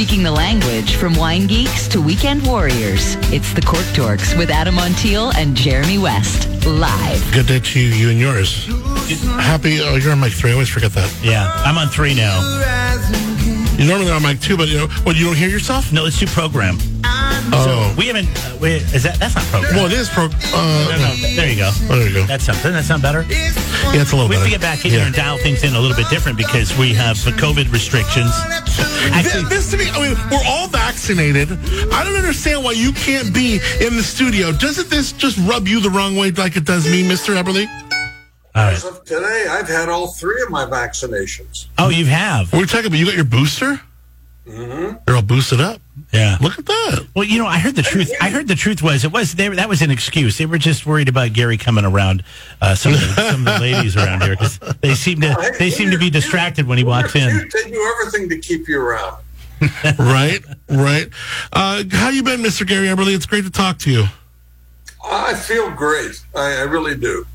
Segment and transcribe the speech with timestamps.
[0.00, 4.76] Speaking the language from wine geeks to weekend warriors, it's the Cork Dorks with Adam
[4.76, 6.48] Montiel and Jeremy West.
[6.64, 7.32] Live.
[7.34, 8.64] Good day to you, you and yours.
[9.36, 10.48] Happy, oh, you're on mic three.
[10.48, 11.14] I always forget that.
[11.22, 12.40] Yeah, I'm on three now.
[13.76, 15.92] You're normally on mic two, but you know, what, you don't hear yourself?
[15.92, 16.78] No, let's do program.
[17.52, 17.94] Oh.
[17.98, 18.28] We haven't.
[18.36, 19.74] Uh, we, is that that's not program?
[19.74, 20.28] Well, it is pro.
[20.28, 21.70] no, Uh, no, there you go.
[21.88, 22.26] There you go.
[22.26, 22.72] That's something.
[22.72, 23.22] That's not that sound better.
[23.92, 25.74] Yeah, it's a little We have to get back in here and dial things in
[25.74, 28.30] a little bit different because we have the COVID restrictions.
[29.12, 31.50] Actually, This, this to me, I mean, we're all vaccinated.
[31.92, 34.52] I don't understand why you can't be in the studio.
[34.52, 37.34] Doesn't this just rub you the wrong way like it does me, Mr.
[37.40, 37.66] Eberle?
[38.54, 38.72] all right.
[38.74, 41.66] As of today, I've had all three of my vaccinations.
[41.78, 42.52] Oh, you have.
[42.52, 43.80] We're talking about you got your booster?
[44.46, 44.96] Mm-hmm.
[45.06, 45.80] You're all boosted up.
[46.12, 46.38] Yeah.
[46.40, 47.06] Look at that.
[47.14, 48.12] Well, you know, I heard the truth.
[48.20, 50.38] I heard the truth was it was they, that was an excuse.
[50.38, 52.24] They were just worried about Gary coming around
[52.60, 55.70] uh, some of the, some of the ladies around here because they seem to they
[55.70, 57.48] seem to be distracted when he walks in.
[57.52, 59.22] They do everything to keep you around.
[59.98, 61.08] right, right.
[61.52, 62.66] Uh, how you been, Mr.
[62.66, 63.14] Gary Eberle?
[63.14, 64.04] It's great to talk to you.
[65.04, 66.20] I feel great.
[66.34, 67.26] I, I really do.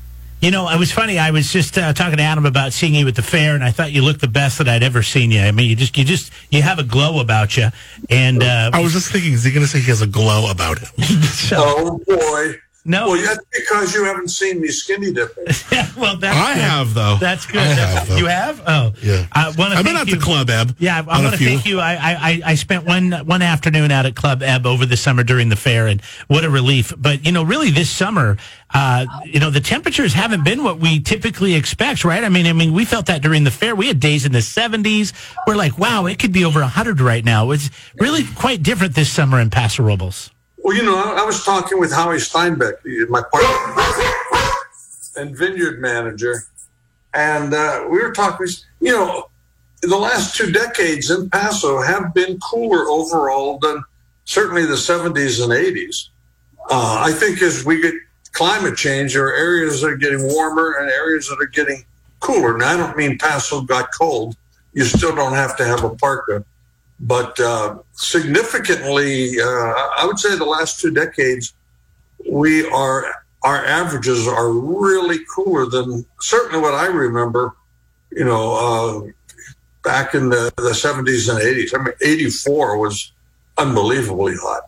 [0.46, 1.18] You know, it was funny.
[1.18, 3.72] I was just uh, talking to Adam about seeing you at the fair, and I
[3.72, 5.40] thought you looked the best that I'd ever seen you.
[5.40, 7.70] I mean, you just you just you have a glow about you,
[8.10, 10.48] and uh, I was just thinking, is he going to say he has a glow
[10.48, 11.04] about him?
[11.22, 12.60] so, Oh boy.
[12.86, 15.44] No, Well, that's because you haven't seen me skinny dipping.
[15.96, 16.62] well, that's I good.
[16.62, 17.16] have, though.
[17.20, 17.58] That's good.
[17.58, 18.16] I have, though.
[18.16, 18.62] you have?
[18.66, 19.26] Oh, Yeah.
[19.32, 20.16] I want to I've been at you.
[20.16, 20.76] the club, Eb.
[20.78, 21.80] Yeah, I on want to thank you.
[21.80, 25.48] I, I I spent one one afternoon out at Club Eb over the summer during
[25.48, 26.92] the fair, and what a relief!
[26.96, 28.36] But you know, really, this summer,
[28.74, 32.22] uh, you know, the temperatures haven't been what we typically expect, right?
[32.24, 33.74] I mean, I mean, we felt that during the fair.
[33.74, 35.12] We had days in the seventies.
[35.46, 37.50] We're like, wow, it could be over hundred right now.
[37.50, 40.30] It's really quite different this summer in Paso Robles.
[40.66, 43.82] Well, you know, I, I was talking with Howie Steinbeck, my partner
[45.14, 46.42] and vineyard manager,
[47.14, 48.48] and uh, we were talking.
[48.80, 49.28] You know,
[49.82, 53.84] the last two decades in Paso have been cooler overall than
[54.24, 56.08] certainly the 70s and 80s.
[56.68, 57.94] Uh, I think as we get
[58.32, 61.84] climate change, there are areas that are getting warmer and areas that are getting
[62.18, 62.58] cooler.
[62.58, 64.36] Now, I don't mean Paso got cold.
[64.72, 66.44] You still don't have to have a parka
[67.00, 71.52] but uh, significantly, uh, I would say the last two decades,
[72.30, 73.04] we are
[73.42, 77.54] our averages are really cooler than certainly what I remember.
[78.10, 79.10] You know, uh,
[79.84, 81.74] back in the the seventies and eighties.
[81.74, 83.12] I mean, eighty four was
[83.58, 84.62] unbelievably hot.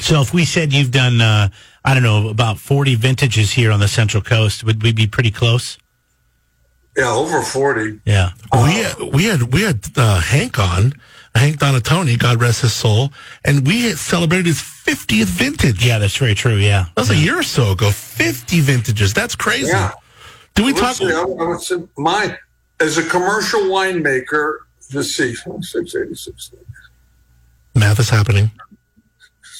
[0.00, 1.48] So, if we said you've done, uh,
[1.84, 5.30] I don't know, about forty vintages here on the Central Coast, would we be pretty
[5.30, 5.78] close?
[6.96, 8.00] Yeah, over forty.
[8.04, 8.30] Yeah.
[8.52, 10.94] we had, we had we had uh, Hank on,
[11.34, 13.10] Hank Donatoni, God rest his soul,
[13.44, 15.84] and we had celebrated his 50th vintage.
[15.84, 16.56] Yeah, that's very true.
[16.56, 16.86] Yeah.
[16.94, 17.90] That was a year or so ago.
[17.90, 19.14] 50 vintages.
[19.14, 19.68] That's crazy.
[19.68, 19.92] Yeah.
[20.54, 21.00] Do we talk?
[21.00, 22.36] Let's I, I would say my
[22.80, 24.58] as a commercial winemaker.
[24.92, 26.50] Let's see, six eighty six.
[27.74, 28.50] Math is happening.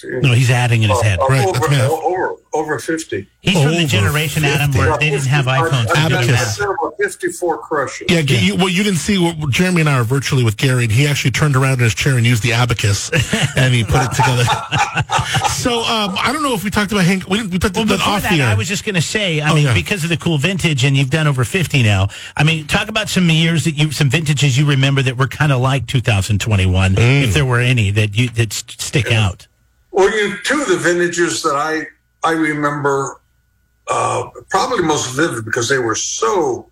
[0.04, 1.18] No, he's adding in his head.
[1.28, 3.28] Right, over, that's over over fifty.
[3.40, 4.78] He's from the Over generation, Adam, 50.
[4.78, 5.86] where they didn't have iPhones.
[5.86, 6.58] to I've Abacus.
[6.58, 6.76] that.
[6.80, 8.06] got 54 crushes.
[8.10, 10.92] Yeah, You, well, you didn't see what Jeremy and I are virtually with Gary, and
[10.92, 13.10] he actually turned around in his chair and used the abacus,
[13.56, 14.44] and he put it together.
[15.48, 17.26] so um, I don't know if we talked about Hank.
[17.28, 18.48] We, didn't, we talked Well, about before off that, the air.
[18.48, 19.74] I was just going to say, I Oh, mean, yeah.
[19.74, 22.08] because of the cool vintage, and you've done over 50 now.
[22.36, 25.50] I mean, talk about some years that you, some vintages you remember that were kind
[25.52, 27.22] of like 2021, Mm.
[27.24, 29.46] if there were any that you that st- stick out.
[29.92, 31.86] Well, you two of the vintages that I
[32.26, 33.20] I remember
[33.86, 36.70] uh, probably most vivid because they were so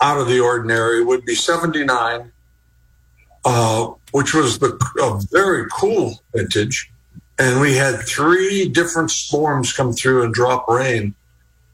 [0.00, 2.30] out of the ordinary would be 79,
[3.44, 6.90] uh, which was the a very cool vintage,
[7.38, 11.14] and we had three different storms come through and drop rain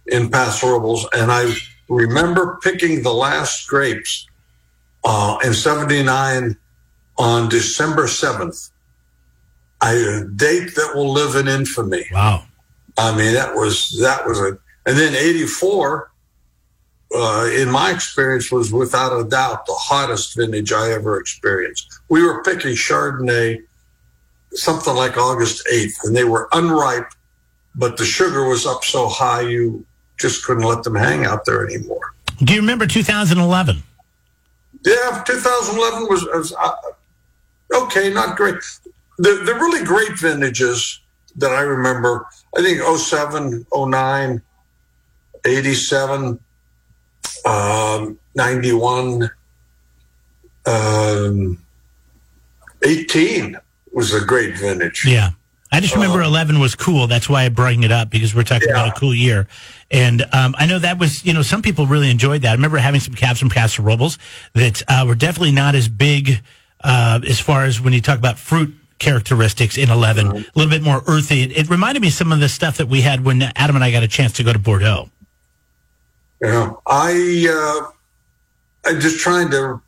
[0.06, 1.52] in Paso Robles, and I
[1.88, 4.26] remember picking the last grapes
[5.04, 6.56] uh, in 79
[7.18, 8.70] on December 7th.
[9.80, 12.04] I, a date that will live in infamy.
[12.12, 12.44] Wow.
[12.98, 16.10] I mean, that was that was a, and then '84,
[17.14, 22.00] uh, in my experience, was without a doubt the hottest vintage I ever experienced.
[22.08, 23.62] We were picking Chardonnay,
[24.52, 27.10] something like August 8th, and they were unripe,
[27.74, 29.86] but the sugar was up so high you
[30.18, 32.14] just couldn't let them hang out there anymore.
[32.42, 33.82] Do you remember 2011?
[34.84, 36.72] Yeah, 2011 was, was uh,
[37.74, 38.56] okay, not great.
[39.20, 41.00] The the really great vintages
[41.36, 42.26] that I remember,
[42.56, 44.42] I think 07, 09,
[45.44, 46.40] 87,
[47.44, 49.30] um, 91,
[50.66, 51.58] um,
[52.84, 53.56] 18
[53.92, 55.04] was a great vintage.
[55.06, 55.30] Yeah.
[55.72, 57.06] I just remember 11 was cool.
[57.06, 58.74] That's why I bring it up because we're talking Yeah.
[58.82, 59.46] about a cool year.
[59.90, 62.48] And um, I know that was, you know, some people really enjoyed that.
[62.50, 64.18] I remember having some cabs from Paso Robles
[64.54, 66.40] that uh, were definitely not as big
[66.82, 70.82] uh, as far as when you talk about fruit characteristics in 11, a little bit
[70.82, 71.42] more earthy.
[71.42, 73.84] It, it reminded me of some of the stuff that we had when Adam and
[73.84, 75.10] I got a chance to go to Bordeaux.
[76.40, 77.90] Yeah, I uh,
[78.88, 79.82] I'm just trying to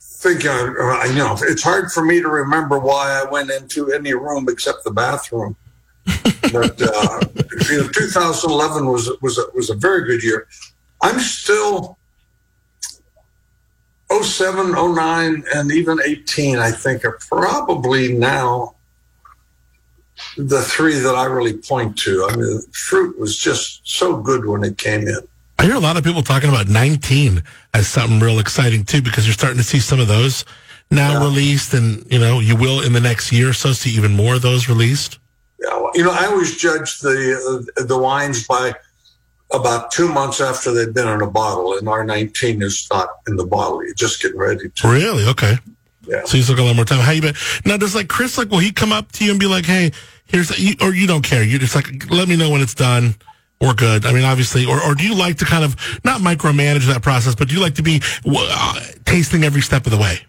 [0.00, 0.46] think.
[0.46, 4.46] Uh, I know it's hard for me to remember why I went into any room
[4.48, 5.56] except the bathroom.
[6.52, 7.20] but uh,
[7.68, 10.46] you know, 2011 was was a, was a very good year.
[11.02, 11.97] I'm still
[14.10, 16.58] 07, 09, and even 18.
[16.58, 18.74] I think are probably now
[20.36, 22.28] the three that I really point to.
[22.28, 25.20] I mean, fruit was just so good when it came in.
[25.58, 27.42] I hear a lot of people talking about 19
[27.74, 30.44] as something real exciting too, because you're starting to see some of those
[30.90, 31.24] now yeah.
[31.24, 34.36] released, and you know you will in the next year or so see even more
[34.36, 35.18] of those released.
[35.60, 38.74] Yeah, well, you know, I always judge the uh, the wines by
[39.52, 43.46] about two months after they've been in a bottle, and R19 is not in the
[43.46, 43.82] bottle.
[43.84, 44.88] You're just getting ready to.
[44.88, 45.26] Really?
[45.26, 45.56] Okay.
[46.02, 46.24] Yeah.
[46.24, 47.00] So you still got a lot more time.
[47.00, 47.34] How you been?
[47.64, 49.92] Now, does like Chris like will he come up to you and be like, "Hey,
[50.26, 50.50] here's,"
[50.80, 51.42] or you don't care?
[51.42, 53.14] You just like let me know when it's done
[53.60, 54.06] or good?
[54.06, 57.34] I mean, obviously, or, or do you like to kind of not micromanage that process,
[57.34, 60.20] but do you like to be uh, tasting every step of the way?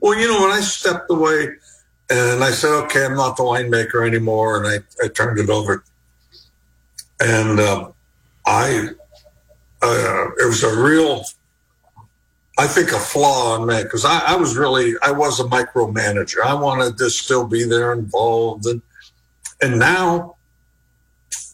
[0.00, 1.48] Well, you know, when I stepped away
[2.10, 5.84] and I said, okay, I'm not the winemaker anymore, and I, I turned it over.
[7.20, 7.90] And uh,
[8.50, 8.88] I,
[9.80, 11.22] uh, it was a real,
[12.58, 16.42] I think, a flaw in me because I, I was really, I was a micromanager.
[16.44, 18.66] I wanted to still be there involved.
[18.66, 18.82] And,
[19.62, 20.34] and now,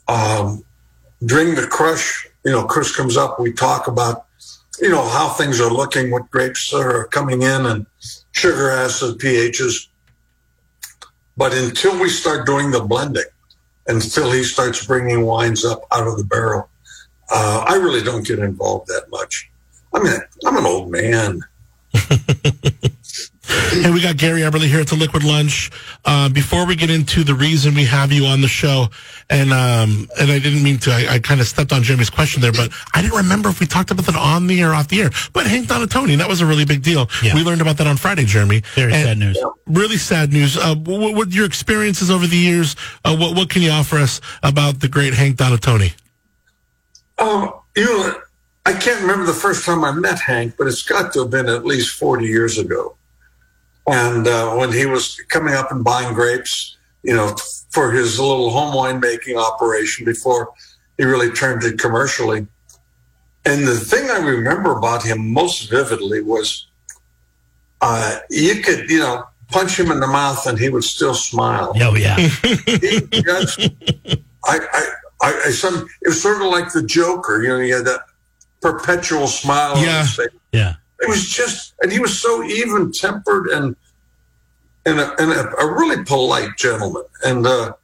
[0.08, 0.64] um,
[1.24, 4.24] during the crush, you know, Chris comes up, we talk about,
[4.80, 7.84] you know, how things are looking, what grapes are coming in and
[8.32, 9.88] sugar acid pHs.
[11.36, 13.24] But until we start doing the blending,
[13.86, 16.70] until he starts bringing wines up out of the barrel,
[17.30, 19.50] uh, I really don't get involved that much.
[19.92, 20.14] I mean,
[20.44, 21.40] I'm an old man.
[23.48, 25.70] Hey, we got Gary Eberle here at the Liquid Lunch.
[26.04, 28.88] Uh, before we get into the reason we have you on the show,
[29.30, 32.42] and um, and I didn't mean to, I, I kind of stepped on Jeremy's question
[32.42, 35.02] there, but I didn't remember if we talked about that on the air, off the
[35.02, 35.10] air.
[35.32, 37.08] But Hank Donatoni, that was a really big deal.
[37.22, 37.34] Yeah.
[37.34, 38.62] We learned about that on Friday, Jeremy.
[38.74, 39.38] Very and sad news.
[39.66, 40.56] Really sad news.
[40.56, 42.76] Uh, what, what, your experiences over the years?
[43.04, 45.94] Uh, what what can you offer us about the great Hank Donatoni?
[47.18, 48.20] Oh, you know,
[48.64, 51.48] I can't remember the first time I met Hank, but it's got to have been
[51.48, 52.96] at least forty years ago
[53.86, 57.36] and uh, when he was coming up and buying grapes, you know,
[57.70, 60.52] for his little home wine making operation before
[60.98, 62.46] he really turned it commercially.
[63.44, 66.66] And the thing I remember about him most vividly was
[67.80, 71.72] uh, you could, you know, punch him in the mouth and he would still smile.
[71.76, 72.16] Oh, yeah.
[72.16, 73.02] he
[74.44, 74.90] I, I,
[75.22, 78.00] I, I, some, it was sort of like the Joker, you know, he had that
[78.60, 79.76] perpetual smile.
[79.82, 79.98] Yeah.
[79.98, 80.28] On his face.
[80.52, 80.74] Yeah.
[81.00, 83.76] It was just, and he was so even tempered and
[84.86, 87.02] and a, and a, a really polite gentleman.
[87.24, 87.74] And uh,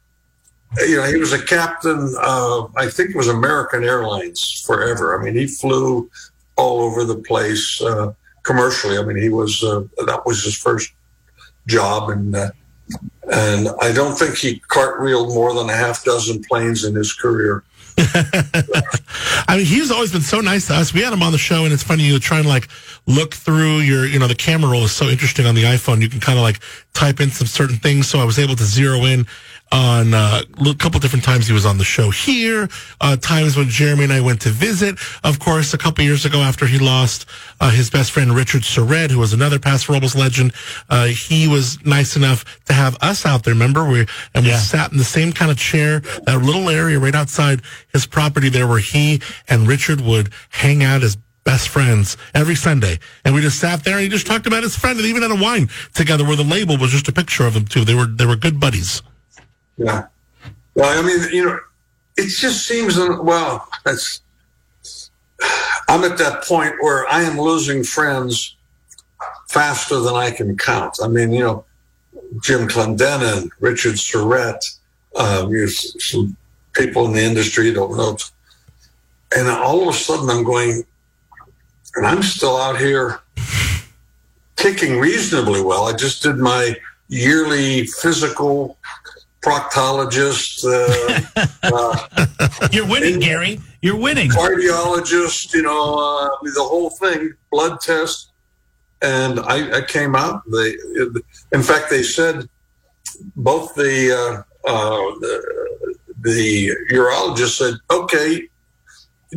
[0.79, 2.15] you know, he was a captain.
[2.19, 5.19] Uh, I think it was American Airlines forever.
[5.19, 6.09] I mean, he flew
[6.55, 8.13] all over the place uh,
[8.43, 8.97] commercially.
[8.97, 10.91] I mean, he was uh, that was his first
[11.67, 12.49] job, and uh,
[13.31, 17.63] and I don't think he cartwheeled more than a half dozen planes in his career.
[17.97, 20.93] I mean, he's always been so nice to us.
[20.93, 22.67] We had him on the show, and it's funny you try and like
[23.05, 26.01] look through your, you know, the camera roll is so interesting on the iPhone.
[26.01, 26.59] You can kind of like
[26.93, 28.07] type in some certain things.
[28.07, 29.27] So I was able to zero in
[29.71, 32.69] on uh, a couple different times he was on the show here,
[33.01, 34.97] uh, times when Jeremy and I went to visit.
[35.23, 37.25] Of course, a couple years ago after he lost
[37.59, 40.53] uh, his best friend Richard Sauret, who was another Paso Robles legend,
[40.89, 43.53] uh, he was nice enough to have us out there.
[43.53, 44.05] Remember, we
[44.35, 44.57] and we yeah.
[44.57, 48.67] sat in the same kind of chair, that little area right outside his property there,
[48.67, 52.99] where he and Richard would hang out as best friends every Sunday.
[53.25, 55.31] And we just sat there and he just talked about his friend and even had
[55.31, 57.83] a wine together where the label was just a picture of them too.
[57.83, 59.01] They were they were good buddies.
[59.77, 60.07] Yeah.
[60.75, 61.59] Well, I mean, you know,
[62.17, 64.21] it just seems, well, that's,
[65.87, 68.55] I'm at that point where I am losing friends
[69.49, 70.97] faster than I can count.
[71.03, 71.65] I mean, you know,
[72.41, 74.59] Jim Clendenin, Richard Sauret,
[75.15, 76.35] um, you some
[76.73, 78.17] people in the industry don't know.
[79.35, 80.83] And all of a sudden I'm going,
[81.95, 83.19] and I'm still out here
[84.55, 85.85] kicking reasonably well.
[85.85, 86.75] I just did my
[87.09, 88.77] yearly physical
[89.43, 90.63] proctologist.
[90.63, 93.59] Uh, uh, You're winning, Gary.
[93.81, 94.29] You're winning.
[94.29, 98.31] Cardiologist, you know, uh, the whole thing, blood test.
[99.01, 100.41] And I, I came out.
[100.49, 100.75] They,
[101.51, 102.47] in fact, they said
[103.35, 108.47] both the, uh, uh, the, the urologist said, okay,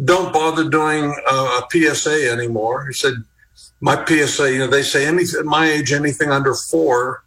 [0.05, 2.87] don't bother doing uh, a PSA anymore.
[2.87, 3.15] He said,
[3.81, 7.25] my PSA, you know, they say anything at my age, anything under four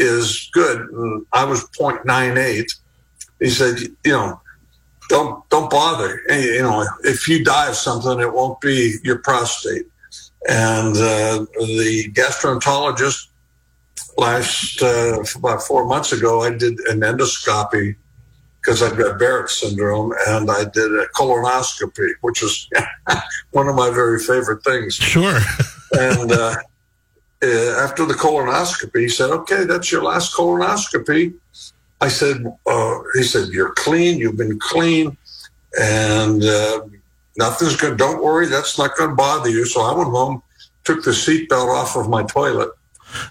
[0.00, 0.80] is good.
[0.80, 2.66] And I was 0.98.
[3.38, 4.40] He said, you know,
[5.08, 6.20] don't don't bother.
[6.28, 9.86] You know, if you die of something, it won't be your prostate.
[10.48, 13.26] And uh, the gastroenterologist
[14.16, 17.96] last uh, about four months ago, I did an endoscopy
[18.60, 22.68] because I've got Barrett syndrome, and I did a colonoscopy, which is
[23.50, 24.94] one of my very favorite things.
[24.94, 25.40] Sure.
[25.92, 26.54] and uh,
[27.42, 31.34] uh, after the colonoscopy, he said, "Okay, that's your last colonoscopy."
[32.00, 34.18] I said, uh, "He said you're clean.
[34.18, 35.16] You've been clean,
[35.80, 36.86] and uh,
[37.36, 37.96] nothing's good.
[37.96, 40.42] Don't worry, that's not going to bother you." So I went home,
[40.84, 42.70] took the seatbelt off of my toilet,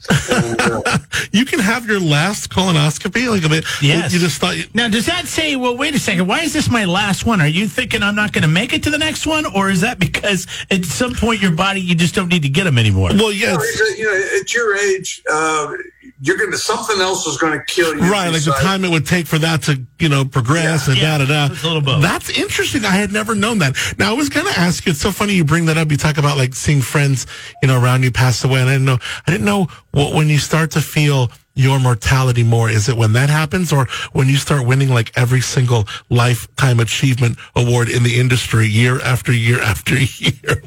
[1.31, 3.29] you can have your last colonoscopy.
[3.29, 4.13] Like, I mean, yes.
[4.13, 4.57] You just thought.
[4.57, 5.55] You- now, does that say?
[5.55, 6.27] Well, wait a second.
[6.27, 7.41] Why is this my last one?
[7.41, 9.81] Are you thinking I'm not going to make it to the next one, or is
[9.81, 13.09] that because at some point your body you just don't need to get them anymore?
[13.13, 13.57] Well, yes.
[13.57, 15.73] No, you know, at your age, uh,
[16.19, 18.11] you're going to something else is going to kill you.
[18.11, 21.01] Right, like the time it would take for that to you know progress yeah, and
[21.01, 21.53] yeah, da da da.
[21.53, 22.01] A little both.
[22.01, 22.85] That's interesting.
[22.85, 23.75] I had never known that.
[23.97, 24.91] Now I was going to ask you.
[24.91, 25.91] It's so funny you bring that up.
[25.91, 27.27] You talk about like seeing friends
[27.61, 28.97] you know around you pass away, and I didn't know.
[29.27, 32.69] I didn't know what when you start to feel your mortality more?
[32.69, 37.37] Is it when that happens or when you start winning like every single lifetime achievement
[37.55, 40.63] award in the industry year after year after year?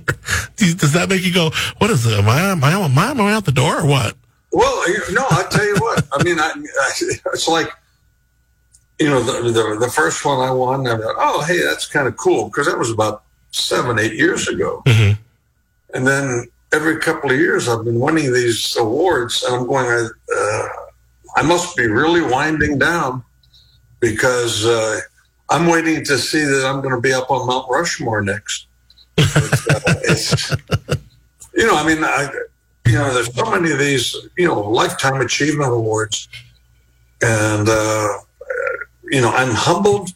[0.57, 2.19] Does that make you go, what is it?
[2.19, 4.17] Am I, am I, am I, am I out the door or what?
[4.53, 6.07] Well, no, I tell you what.
[6.13, 6.91] I mean, I, I,
[7.33, 7.69] it's like,
[8.99, 10.87] you know, the, the, the first one I won.
[10.87, 14.49] I thought, oh, hey, that's kind of cool because that was about seven, eight years
[14.49, 14.83] ago.
[14.87, 15.21] Mm-hmm.
[15.95, 20.69] And then every couple of years, I've been winning these awards, and I'm going, uh,
[21.37, 23.25] I must be really winding down
[24.01, 25.01] because uh,
[25.49, 28.67] I'm waiting to see that I'm going to be up on Mount Rushmore next.
[29.17, 30.97] But, uh,
[31.55, 32.31] you know, I mean, I
[32.93, 36.29] you know, there's so many of these, you know, lifetime achievement awards,
[37.23, 38.09] and uh,
[39.05, 40.11] you know, I'm humbled,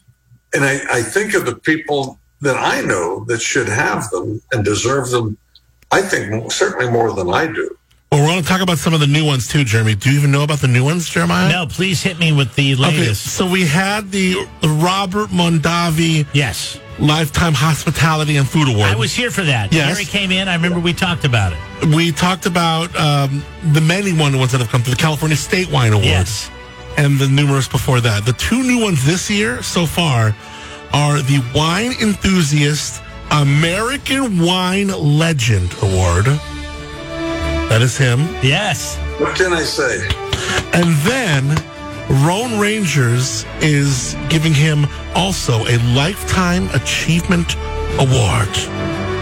[0.53, 4.63] and I, I think of the people that I know that should have them and
[4.63, 5.39] deserve them.
[5.91, 7.75] I think certainly more than I do.
[8.11, 9.95] Well, we're going to talk about some of the new ones too, Jeremy.
[9.95, 11.51] Do you even know about the new ones, Jeremiah?
[11.51, 13.01] No, please hit me with the latest.
[13.01, 18.89] Okay, so we had the, the Robert Mondavi yes Lifetime Hospitality and Food Award.
[18.89, 19.71] I was here for that.
[19.71, 19.93] Yes.
[19.93, 20.47] Gary came in.
[20.47, 21.59] I remember we talked about it.
[21.95, 25.71] We talked about um, the many one ones that have come to the California State
[25.71, 26.05] Wine Awards.
[26.05, 26.51] Yes.
[26.97, 28.25] And the numerous before that.
[28.25, 30.35] The two new ones this year so far
[30.93, 36.25] are the Wine Enthusiast American Wine Legend Award.
[37.69, 38.21] That is him.
[38.41, 38.97] Yes.
[39.19, 40.07] What can I say?
[40.73, 41.76] And then
[42.09, 47.55] Rhone Rangers is giving him also a Lifetime Achievement
[47.99, 48.53] Award.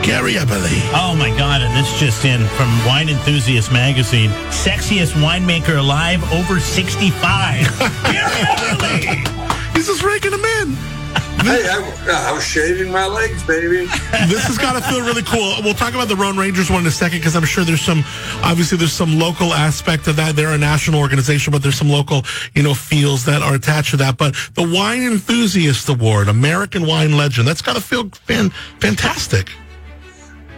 [0.04, 0.70] Gary Eberle.
[0.94, 1.62] Oh my God!
[1.62, 7.65] And this just in from Wine Enthusiast magazine: sexiest winemaker alive over sixty-five.
[8.12, 9.75] Gary Eberle.
[9.75, 10.94] He's just raking them in.
[11.44, 13.86] Hey, I, I was shaving my legs, baby.
[14.27, 15.56] this has got to feel really cool.
[15.63, 18.04] We'll talk about the Rhone Rangers one in a second because I'm sure there's some,
[18.42, 20.36] obviously there's some local aspect of that.
[20.36, 22.24] They're a national organization, but there's some local,
[22.56, 24.18] you know, feels that are attached to that.
[24.18, 28.50] But the Wine Enthusiast Award, American Wine Legend, that's got to feel fan,
[28.80, 29.51] fantastic.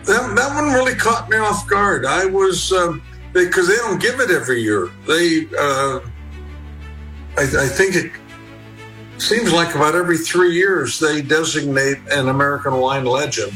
[0.06, 2.06] That, that one really caught me off guard.
[2.06, 3.02] I was, um,
[3.34, 4.90] because they, they, don't give it every year.
[5.06, 6.00] They, uh,
[7.38, 8.12] I, I think it,
[9.22, 13.54] seems like about every three years they designate an American wine legend.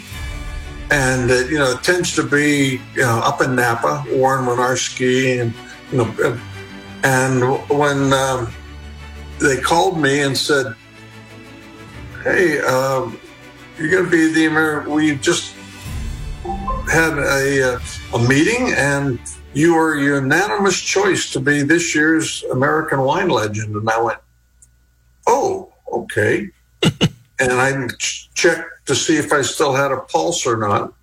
[0.90, 5.42] And it, you know, it tends to be you know up in Napa, Warren Winiarski,
[5.42, 5.54] and
[5.92, 6.40] you know,
[7.04, 8.54] and when um,
[9.40, 10.76] they called me and said,
[12.24, 13.18] "Hey, um,
[13.78, 15.56] you're going to be the American," we just
[16.92, 17.80] had a
[18.14, 19.18] a meeting, and
[19.54, 24.20] you were unanimous choice to be this year's American wine legend, and I went
[25.32, 26.50] oh, okay.
[27.40, 30.94] and I checked to see if I still had a pulse or not.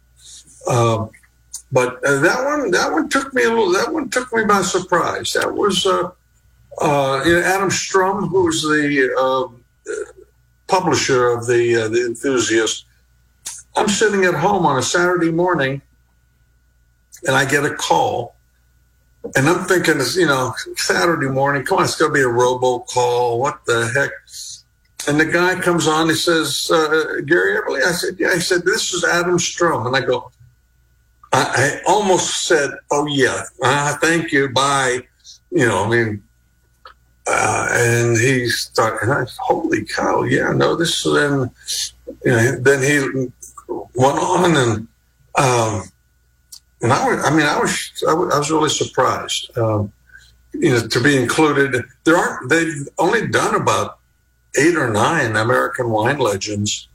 [0.68, 1.10] Um,
[1.72, 3.72] but uh, that one, that one took me a little.
[3.72, 5.32] That one took me by surprise.
[5.32, 6.10] That was uh,
[6.80, 9.62] uh, you know, Adam Strum, who's the um,
[10.66, 12.86] publisher of the uh, the Enthusiast.
[13.76, 15.82] I'm sitting at home on a Saturday morning,
[17.26, 18.34] and I get a call
[19.36, 22.80] and I'm thinking, you know, Saturday morning, come on, it's going to be a robo
[22.80, 23.40] call.
[23.40, 24.10] What the heck?
[25.08, 27.82] And the guy comes on, he says, uh, Gary Everly?
[27.84, 28.34] I said, yeah.
[28.34, 29.86] He said, this is Adam Strum.
[29.86, 30.30] And I go,
[31.32, 35.00] I, I almost said, oh, yeah, uh, thank you, bye.
[35.50, 36.22] You know, I mean,
[37.26, 41.50] uh, and he started, holy cow, yeah, no, this, is then,
[42.24, 43.28] you know, then he
[43.94, 44.88] went on and,
[45.36, 45.82] um,
[46.82, 49.92] and I, was, I mean, I was, I was, I was really surprised, um,
[50.52, 51.84] you know, to be included.
[52.04, 52.48] There aren't.
[52.48, 53.98] They've only done about
[54.58, 56.88] eight or nine American wine legends.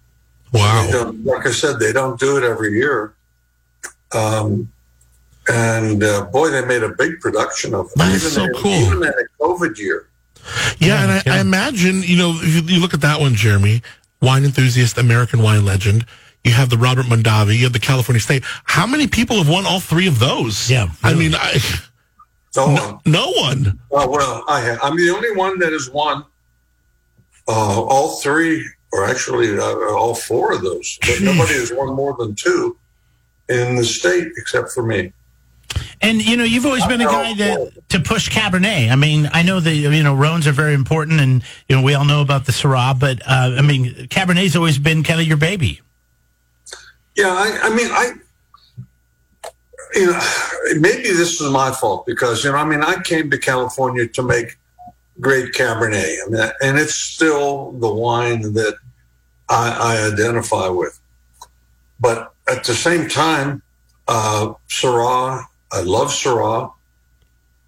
[0.51, 1.13] Wow.
[1.23, 3.13] Like I said, they don't do it every year.
[4.13, 4.71] Um,
[5.49, 7.91] and uh, boy, they made a big production of it.
[7.95, 8.71] That's even so in, cool.
[8.71, 10.07] Even in a COVID year.
[10.77, 11.35] Yeah, and I, yeah.
[11.35, 13.81] I imagine, you know, if you, you look at that one, Jeremy,
[14.21, 16.05] wine enthusiast, American wine legend.
[16.43, 18.43] You have the Robert Mondavi, you have the California State.
[18.65, 20.69] How many people have won all three of those?
[20.69, 21.59] Yeah, I mean, I,
[22.55, 23.79] No, no, no one.
[23.91, 24.79] Oh, well, I have.
[24.83, 26.25] I'm the only one that has won
[27.47, 29.63] uh, all three, or actually uh,
[29.95, 30.99] all four of those.
[31.01, 32.77] But nobody has won more than two
[33.49, 35.13] in the state except for me.
[36.01, 38.91] And you know, you've always been a guy that to push Cabernet.
[38.91, 41.93] I mean, I know that you know Rhones are very important, and you know we
[41.93, 45.37] all know about the Syrah, but uh, I mean, Cabernet's always been kind of your
[45.37, 45.81] baby.
[47.15, 48.13] Yeah, I, I mean, I,
[49.93, 50.19] you know,
[50.79, 54.23] maybe this is my fault because, you know, I mean, I came to California to
[54.23, 54.57] make
[55.19, 56.17] great Cabernet.
[56.25, 58.75] I mean, and it's still the wine that
[59.49, 60.99] I, I identify with.
[61.99, 63.61] But at the same time,
[64.07, 66.73] uh, Syrah, I love Syrah.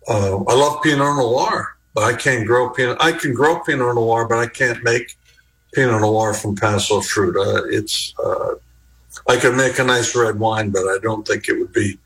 [0.08, 2.98] Uh, I love Pinot Noir, but I can't grow Pinot.
[3.00, 5.16] I can grow Pinot Noir, but I can't make
[5.74, 7.38] Pinot Noir from Paso fruit.
[7.38, 8.56] Uh, it's, uh,
[9.27, 11.98] I could make a nice red wine, but I don't think it would be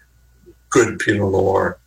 [0.69, 1.79] good Pinot Noir.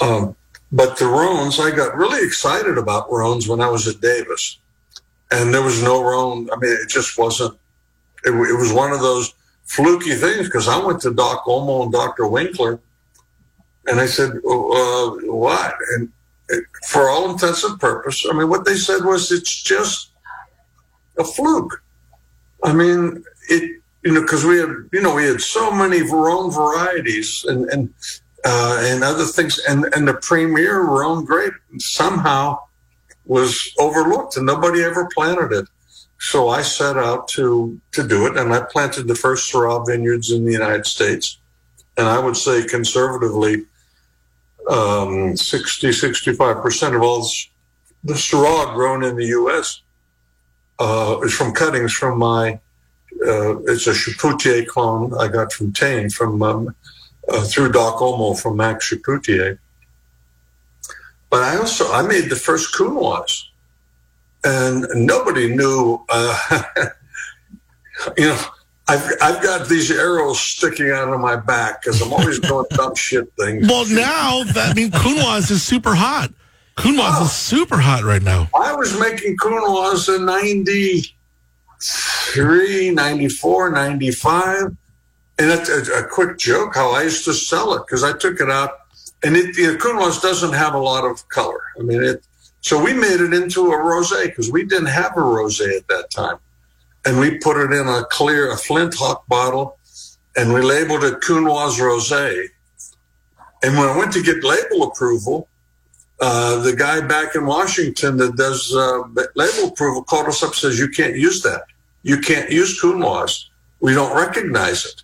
[0.00, 0.36] Um,
[0.72, 4.58] but the Rhones, I got really excited about Rhones when I was at Davis,
[5.30, 6.48] and there was no Rhone.
[6.50, 7.56] I mean, it just wasn't.
[8.24, 11.92] It, it was one of those fluky things because I went to Doc Olmo and
[11.92, 12.26] Dr.
[12.26, 12.80] Winkler,
[13.86, 16.10] and I said, uh, "What?" And
[16.48, 20.10] it, for all intents and purposes, I mean, what they said was, "It's just
[21.18, 21.82] a fluke."
[22.64, 26.50] I mean, it you know, because we had, you know, we had so many Rhone
[26.50, 27.92] varieties and and
[28.44, 32.58] uh, and other things, and and the premier Rhone grape somehow
[33.24, 35.66] was overlooked, and nobody ever planted it.
[36.20, 40.30] So I set out to to do it, and I planted the first Syrah vineyards
[40.30, 41.38] in the United States,
[41.96, 43.64] and I would say conservatively,
[44.68, 47.26] um, 60, 65 percent of all
[48.04, 49.80] the Syrah grown in the U.S.
[50.78, 52.60] Uh, is from cuttings from my
[53.26, 56.74] uh, it's a Chapoutier clone I got from Tain from um,
[57.28, 59.58] uh, through Doc Olmo from Max Chapoutier.
[61.30, 63.44] But I also I made the first Counoise,
[64.44, 66.04] and nobody knew.
[66.08, 66.62] Uh,
[68.16, 68.40] you know,
[68.86, 72.94] I've I've got these arrows sticking out of my back because I'm always doing dumb
[72.94, 73.66] shit things.
[73.66, 76.30] Well, now that I mean, Counoise is super hot.
[76.76, 78.48] Counoise is super hot right now.
[78.54, 80.24] I was making Counoise in
[82.36, 84.62] 93, 94, 95.
[85.36, 88.40] And it's a, a quick joke how I used to sell it because I took
[88.40, 88.70] it out
[89.22, 91.60] and it, the Counoise doesn't have a lot of color.
[91.78, 92.26] I mean, it,
[92.60, 96.10] so we made it into a rosé because we didn't have a rosé at that
[96.10, 96.36] time.
[97.04, 99.78] And we put it in a clear, a Flint Hock bottle
[100.36, 102.48] and we labeled it Counoise Rosé.
[103.62, 105.48] And when I went to get label approval,
[106.20, 109.02] uh, the guy back in Washington that does uh,
[109.34, 111.64] label approval called us up and says, You can't use that.
[112.04, 113.46] You can't use Counoise.
[113.80, 115.02] We don't recognize it.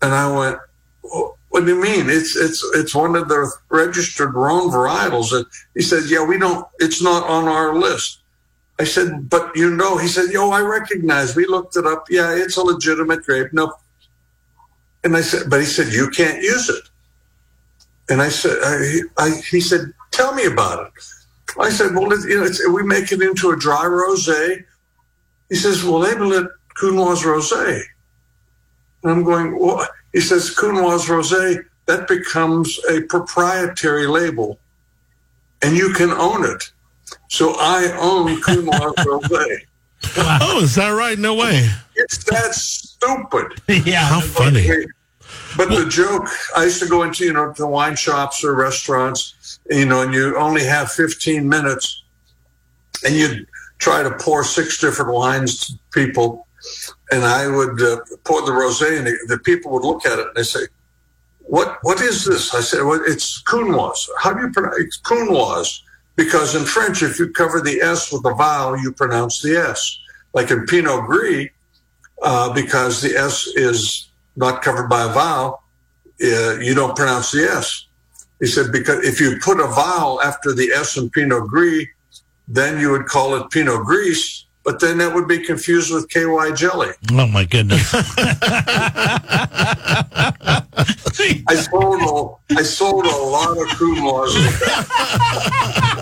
[0.00, 0.58] And I went,
[1.04, 2.08] oh, What do you mean?
[2.08, 5.36] It's it's it's one of the registered Rhone varietals.
[5.36, 8.20] And he said, Yeah, we don't, it's not on our list.
[8.78, 11.34] I said, But you know, he said, Yo, I recognize.
[11.34, 12.06] We looked it up.
[12.08, 13.52] Yeah, it's a legitimate grape.
[13.52, 13.74] No.
[15.02, 16.84] And I said, But he said, You can't use it.
[18.08, 20.92] And I said, I, I, he said, tell me about it.
[21.60, 24.64] I said, well, you know, we make it into a dry rosé.
[25.48, 27.82] He says, well, label it Counoise Rosé.
[29.02, 34.58] And I'm going, well, he says, Counoise Rosé, that becomes a proprietary label
[35.62, 36.70] and you can own it.
[37.28, 39.60] So I own Counoise Rosé.
[40.16, 41.18] Oh, is that right?
[41.18, 41.68] No way.
[41.96, 43.60] It's that stupid.
[43.86, 44.68] yeah, How funny.
[45.56, 49.58] But the joke, I used to go into, you know, the wine shops or restaurants,
[49.68, 52.02] you know, and you only have 15 minutes
[53.04, 53.46] and you'd
[53.78, 56.46] try to pour six different wines to people.
[57.10, 60.26] And I would uh, pour the rosé and the, the people would look at it
[60.26, 60.66] and they say,
[61.40, 62.54] what, what is this?
[62.54, 64.06] I said, well, it's Counoise.
[64.18, 64.90] How do you pronounce it?
[65.02, 65.80] Counoise.
[66.16, 69.98] Because in French, if you cover the S with a vowel, you pronounce the S.
[70.34, 71.48] Like in Pinot Gris,
[72.22, 75.62] uh, because the S is not covered by a vowel,
[76.22, 77.86] uh, you don't pronounce the S.
[78.40, 81.86] He said, because if you put a vowel after the S in Pinot Gris,
[82.48, 86.52] then you would call it Pinot Gris, but then that would be confused with KY
[86.54, 86.90] jelly.
[87.12, 87.94] Oh my goodness!
[91.50, 94.34] I sold a, I sold a lot of Coon laws.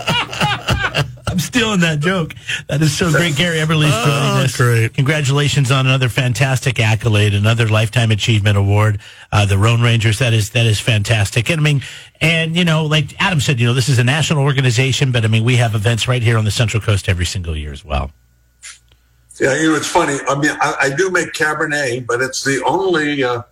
[1.77, 2.33] I'm that joke.
[2.67, 4.57] That is so great, Gary Eberle's joining Oh, us.
[4.57, 4.93] great.
[4.95, 8.99] Congratulations on another fantastic accolade, another lifetime achievement award.
[9.31, 10.19] Uh, the Rhone Rangers.
[10.19, 11.49] That is that is fantastic.
[11.51, 11.81] And I mean,
[12.19, 15.27] and you know, like Adam said, you know, this is a national organization, but I
[15.27, 18.11] mean, we have events right here on the Central Coast every single year as well.
[19.39, 20.17] Yeah, you know, it's funny.
[20.27, 23.43] I mean, I, I do make Cabernet, but it's the only uh,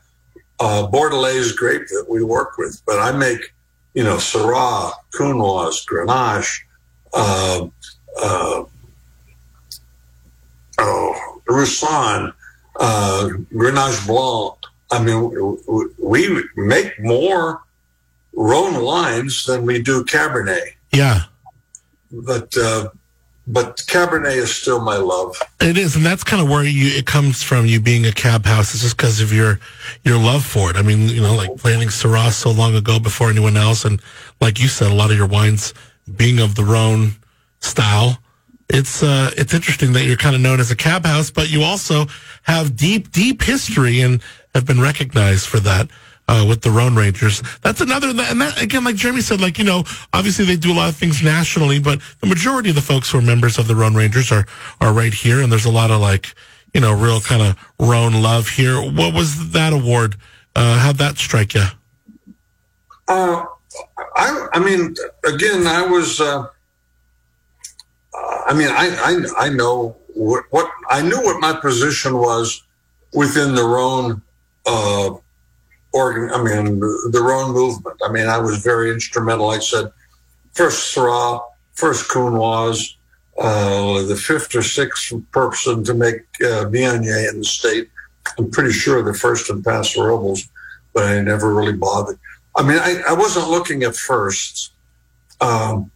[0.59, 2.81] uh, Bordelaise grape that we work with.
[2.87, 3.53] But I make,
[3.93, 6.61] you know, Syrah, Counoise, Grenache,
[7.13, 7.67] uh,
[8.21, 8.63] uh,
[10.79, 12.33] oh, Roussanne,
[12.79, 14.55] uh, Grenache Blanc.
[14.91, 15.57] I mean,
[15.97, 17.61] we make more
[18.33, 20.73] Rhone wines than we do Cabernet.
[20.91, 21.23] Yeah.
[22.11, 22.89] But uh,
[23.47, 25.37] but Cabernet is still my love.
[25.61, 27.65] It is, and that's kind of where you it comes from.
[27.65, 29.59] You being a cab house, it's just because of your
[30.03, 30.75] your love for it.
[30.75, 34.01] I mean, you know, like planting Syrah so long ago before anyone else, and
[34.41, 35.73] like you said, a lot of your wines
[36.17, 37.15] being of the Rhone
[37.59, 38.19] style.
[38.69, 41.61] It's uh, it's interesting that you're kind of known as a cab house, but you
[41.63, 42.07] also
[42.43, 44.21] have deep, deep history and
[44.53, 45.89] have been recognized for that.
[46.27, 47.43] Uh, with the Rhone Rangers.
[47.61, 50.73] That's another, and that, again, like Jeremy said, like, you know, obviously they do a
[50.73, 53.75] lot of things nationally, but the majority of the folks who are members of the
[53.75, 54.43] Rhone Rangers are,
[54.81, 55.39] are right here.
[55.43, 56.33] And there's a lot of like,
[56.73, 58.81] you know, real kind of Rhone love here.
[58.81, 60.15] What was that award?
[60.55, 61.65] Uh, how'd that strike you?
[63.07, 63.45] Uh,
[64.15, 66.19] I, I mean, again, I was.
[66.19, 66.47] Uh,
[68.47, 72.63] I mean, I, I, I know what, what I knew what my position was
[73.13, 74.21] within the Rhone,
[74.65, 75.15] uh,
[75.93, 76.31] organ.
[76.31, 77.97] I mean, the, the Rhone movement.
[78.05, 79.49] I mean, I was very instrumental.
[79.49, 79.91] I said,
[80.53, 81.41] first Syrah,
[81.73, 82.95] first Counoise,
[83.37, 87.89] uh, the fifth or sixth person to make uh, Viognier in the state.
[88.37, 90.47] I'm pretty sure the first in Paso Robles,
[90.93, 92.19] but I never really bothered.
[92.55, 94.71] I mean, I, I wasn't looking at firsts.
[95.41, 95.91] Um,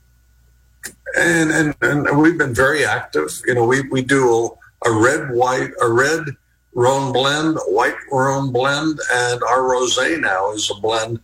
[1.17, 3.29] and, and, and we've been very active.
[3.45, 6.25] You know, we, we do a, a red, white, a red
[6.73, 11.19] Rhone blend, white Rhone blend, and our rosé now is a blend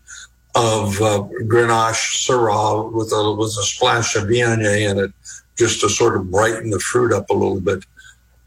[0.56, 5.12] of uh, Grenache Syrah with a, with a splash of Viognier in it,
[5.58, 7.86] just to sort of brighten the fruit up a little bit.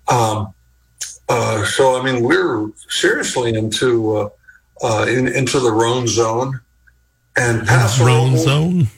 [0.09, 0.53] Um,
[1.29, 4.29] uh, so, I mean, we're seriously into, uh,
[4.83, 6.61] uh, in, into the Rhone zone
[7.39, 8.89] and Paso Rhone zone?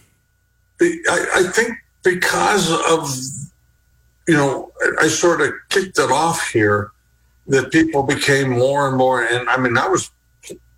[0.81, 3.09] I, I think because of
[4.29, 6.91] you know I, I sort of kicked it off here
[7.47, 10.11] that people became more and more and I mean I was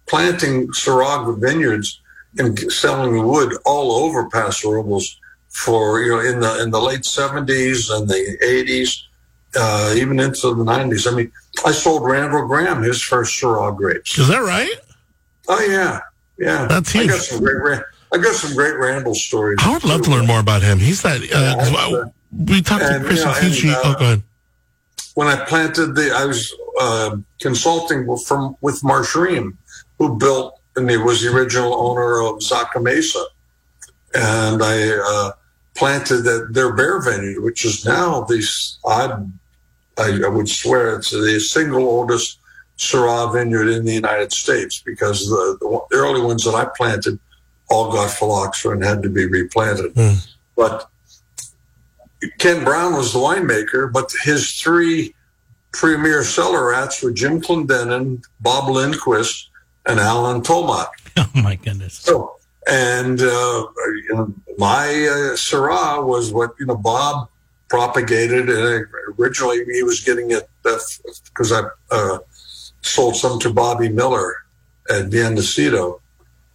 [0.06, 2.00] planting Syrah vineyards
[2.38, 5.18] and selling wood all over Paso Robles
[5.52, 9.06] for you know in the in the late seventies and the eighties,
[9.54, 11.06] uh, even into the nineties.
[11.06, 11.30] I mean,
[11.64, 14.18] I sold Randall Grahm his first Syrah grapes.
[14.18, 14.74] Is that right?
[15.48, 16.00] Oh yeah,
[16.38, 16.66] yeah.
[16.66, 17.82] That's I got some great.
[18.12, 19.59] I got some great Randall stories.
[19.62, 20.79] I would love to learn more about him.
[20.79, 22.05] He's that, uh, Yeah,
[22.46, 24.22] we talked to and, Chris you know, and, uh, oh, go ahead.
[25.14, 29.57] when I planted the, I was uh, consulting with- from with Marsh Ream,
[29.98, 33.25] who built and he was the original owner of Zaca Mesa,
[34.14, 35.33] and I uh,
[35.75, 38.42] planted that their bear vineyard, which is now the
[38.87, 39.18] I,
[40.25, 42.38] I would swear it's the single oldest
[42.79, 47.18] Syrah vineyard in the United States because the, the early ones that I planted
[47.72, 50.14] all got phylloxera and had to be replanted, Hmm.
[50.56, 50.88] but.
[52.38, 55.12] Ken Brown was the winemaker, but his three
[55.72, 59.48] premier cellar rats were Jim Clendenin, Bob Lindquist,
[59.87, 60.87] and Alan Tomat.
[61.18, 61.94] Oh my goodness!
[61.94, 62.37] So,
[62.68, 67.28] and uh, you know, my uh, Syrah was what you know Bob
[67.68, 68.87] propagated, and
[69.18, 72.18] originally he was getting it because I uh,
[72.82, 74.37] sold some to Bobby Miller
[74.88, 76.00] at the Bien Nacido,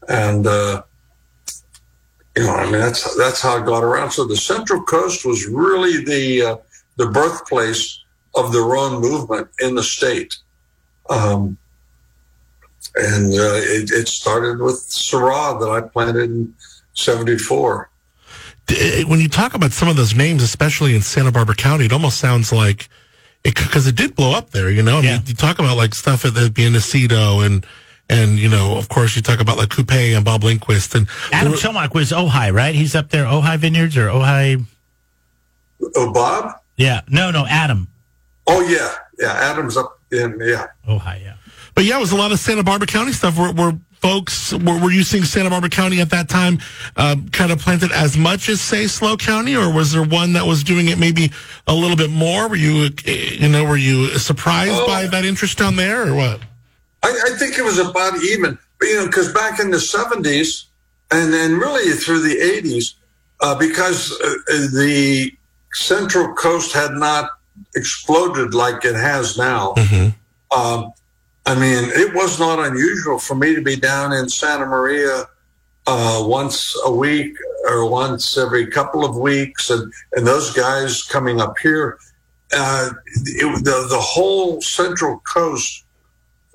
[0.07, 0.81] and uh,
[2.37, 4.11] you know, I mean that's that's how it got around.
[4.11, 6.57] So the Central Coast was really the uh,
[6.97, 7.99] the birthplace
[8.35, 10.35] of the Rhone movement in the state.
[11.09, 11.57] Um,
[12.95, 16.53] and uh, it, it started with Syrah that I planted in
[16.93, 17.89] '74.
[19.07, 22.19] When you talk about some of those names, especially in Santa Barbara County, it almost
[22.19, 22.89] sounds like
[23.43, 24.69] it because it did blow up there.
[24.69, 25.19] You know, I Yeah.
[25.25, 27.65] you talk about like stuff at the Bien Nacido and
[28.09, 31.53] and you know, of course, you talk about like Qupé and Bob Lindquist and Adam
[31.53, 32.73] Tolmach was Ojai, right?
[32.73, 34.63] He's up there, Ojai Vineyards or Ojai.
[35.95, 36.59] Oh, Bob?
[36.75, 37.87] Yeah, no, no, Adam.
[38.45, 39.33] Oh yeah, yeah.
[39.33, 40.67] Adam's up in yeah.
[40.87, 41.35] Ojai, yeah.
[41.75, 44.79] But yeah, it was a lot of Santa Barbara County stuff where, where folks were,
[44.79, 46.59] were you seeing Santa Barbara County at that time
[46.95, 50.45] uh, kind of planted as much as say SLO County, or was there one that
[50.45, 51.31] was doing it maybe
[51.67, 52.47] a little bit more?
[52.47, 54.87] Were you you know were you surprised oh.
[54.87, 56.39] by that interest down there, or what?
[57.03, 60.67] I, I think it was about even, you know, because back in the seventies
[61.11, 62.95] and then really through the eighties,
[63.39, 64.27] uh, because uh,
[64.73, 65.31] the
[65.73, 67.29] Central Coast had not
[67.75, 69.73] exploded like it has now.
[69.75, 70.59] Mm-hmm.
[70.59, 70.91] Um,
[71.45, 75.25] I mean, it was not unusual for me to be down in Santa Maria
[75.85, 77.33] uh, once a week
[77.69, 81.97] or once every couple of weeks, and, and those guys coming up here.
[82.53, 82.89] Uh,
[83.25, 85.83] it, the the whole Central Coast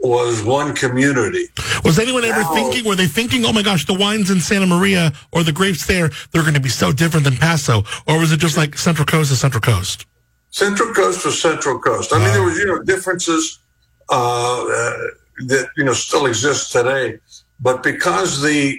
[0.03, 1.47] was one community.
[1.85, 2.85] Was anyone ever now, thinking?
[2.85, 6.11] Were they thinking, "Oh my gosh, the wines in Santa Maria or the grapes there,
[6.31, 9.31] they're going to be so different than Paso," or was it just like Central Coast
[9.31, 10.07] is Central Coast?
[10.51, 12.12] Central Coast was Central Coast.
[12.12, 13.59] I mean, there was you know differences
[14.09, 14.65] uh,
[15.47, 17.19] that you know still exist today,
[17.61, 18.79] but because the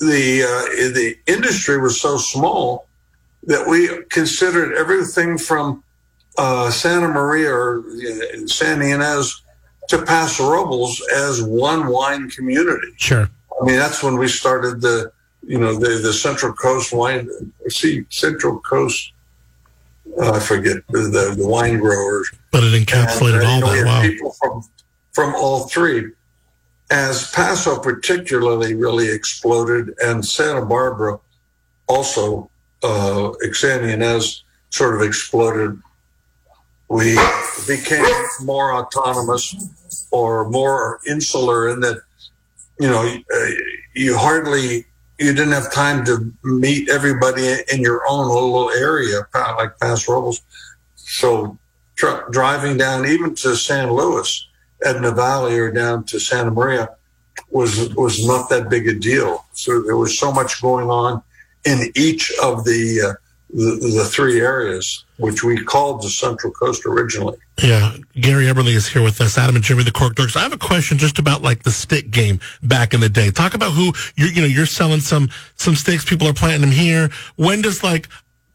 [0.00, 2.86] the uh, the industry was so small
[3.44, 5.82] that we considered everything from
[6.36, 9.40] uh, Santa Maria or uh, San Ynez
[9.88, 12.92] to Paso Robles as one wine community.
[12.96, 13.28] Sure.
[13.60, 15.12] I mean, that's when we started the,
[15.46, 17.28] you know, the, the Central Coast wine,
[17.68, 19.12] see, Central Coast,
[20.20, 22.30] uh, I forget, the, the wine growers.
[22.50, 23.86] But it encapsulated and, uh, all know, that.
[23.86, 24.02] Wow.
[24.02, 24.62] People from,
[25.12, 26.12] from all three.
[26.90, 31.18] As Paso particularly really exploded and Santa Barbara
[31.86, 32.50] also,
[32.82, 35.80] uh, San Ynez sort of exploded
[36.88, 37.18] we
[37.66, 38.04] became
[38.42, 39.54] more autonomous
[40.10, 42.00] or more insular in that,
[42.80, 43.50] you know, uh,
[43.94, 44.86] you hardly,
[45.18, 50.40] you didn't have time to meet everybody in your own little area, like Paso Robles.
[50.96, 51.58] So
[51.96, 54.46] tr- driving down even to San Luis,
[54.82, 56.88] Edna Valley, or down to Santa Maria
[57.50, 59.44] was was not that big a deal.
[59.52, 61.22] So there was so much going on
[61.64, 63.12] in each of the uh,
[63.50, 67.38] the, the three areas, which we called the Central Coast originally.
[67.62, 69.38] Yeah, Gary Eberle is here with us.
[69.38, 70.36] Adam and Jimmy, the Cork Dorks.
[70.36, 73.30] I have a question just about like the stick game back in the day.
[73.30, 74.28] Talk about who you're.
[74.28, 76.04] You know, you're selling some some sticks.
[76.04, 77.10] People are planting them here.
[77.36, 78.08] When does like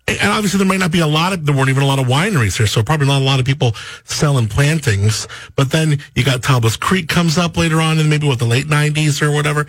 [0.08, 2.08] and obviously there might not be a lot of there weren't even a lot of
[2.08, 6.42] wineries here so probably not a lot of people selling plantings but then you got
[6.42, 9.66] Tablas Creek comes up later on in maybe what the late 90s or whatever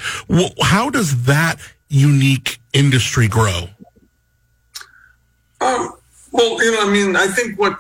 [0.60, 1.56] how does that
[1.88, 3.68] unique industry grow
[5.64, 5.92] um,
[6.33, 7.79] well, you know, I mean, I think what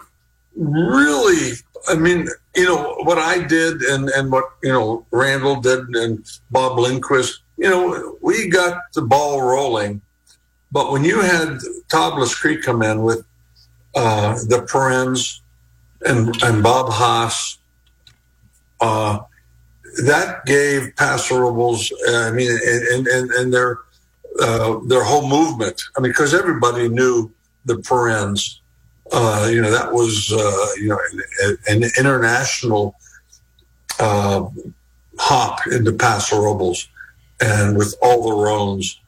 [0.56, 1.52] really,
[1.88, 6.24] I mean, you know, what I did and, and what, you know, Randall did and
[6.50, 10.00] Bob Lindquist, you know, we got the ball rolling.
[10.72, 13.24] But when you had Tablas Creek come in with
[13.94, 15.42] uh, the Perrins
[16.06, 17.58] and, and Bob Haas,
[18.80, 19.18] uh,
[20.04, 23.78] that gave Paso Robles, uh, I mean, and, and, and their,
[24.40, 25.80] uh, their whole movement.
[25.96, 27.32] I mean, because everybody knew
[27.64, 28.60] the Perrins.
[29.12, 30.98] Uh, you know, that was, uh, you know,
[31.68, 32.96] an, an international
[34.00, 34.46] uh,
[35.18, 36.88] hop into Paso Robles
[37.40, 39.00] and with all the Rhones.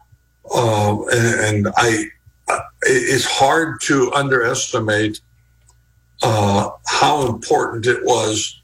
[0.54, 2.04] Um, and, and, I,
[2.82, 5.20] it's hard to underestimate
[6.22, 8.60] uh, how important it was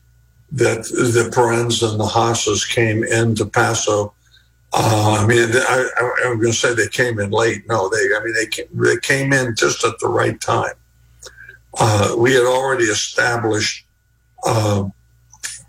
[0.53, 4.13] that the Perrins and the Haases came into Paso
[4.75, 5.89] uh, I mean, I,
[6.25, 7.65] am going to say they came in late.
[7.69, 10.75] No, they, I mean, they came, they came in just at the right time.
[11.79, 13.87] Uh, we had already established
[14.47, 14.85] uh,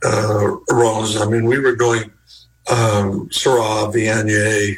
[0.06, 1.18] uh, Rhones.
[1.18, 2.12] I mean, we were doing
[2.70, 4.78] um, Syrah, Viognier,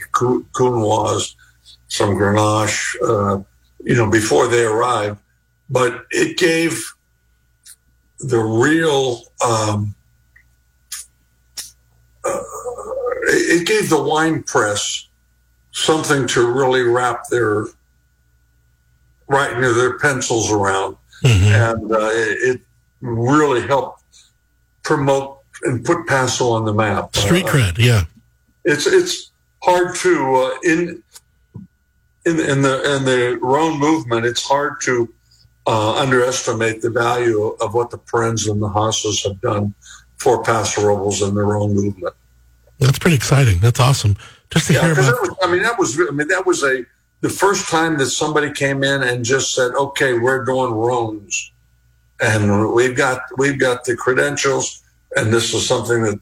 [1.88, 3.43] some Grenache, uh,
[3.83, 5.19] you know, before they arrived.
[5.69, 6.83] But it gave
[8.19, 9.95] the real um,
[12.23, 12.41] uh,
[13.37, 15.07] it gave the wine press
[15.71, 17.65] something to really wrap their
[19.27, 21.45] right know, their pencils around, mm-hmm.
[21.45, 22.61] and uh, it, it,
[23.01, 24.01] really helped
[24.83, 27.15] promote and put Paso on the map.
[27.15, 28.05] Street uh, cred, yeah.
[28.63, 31.03] It's it's hard to uh, in
[32.25, 34.25] in in the in the Rhone movement.
[34.25, 35.13] It's hard to
[35.67, 39.73] uh, underestimate the value of what the Perrins and the Haases have done
[40.17, 42.15] for Paso Robles and their own movement.
[42.79, 43.59] That's pretty exciting.
[43.59, 44.17] That's awesome.
[44.49, 45.21] Just to yeah, hear about.
[45.21, 45.99] Was, I mean, that was.
[45.99, 46.85] I mean, that was a
[47.21, 51.51] the first time that somebody came in and just said, "Okay, we're doing Rhones,
[52.21, 54.83] and we've got we've got the credentials,
[55.15, 56.19] and this is something that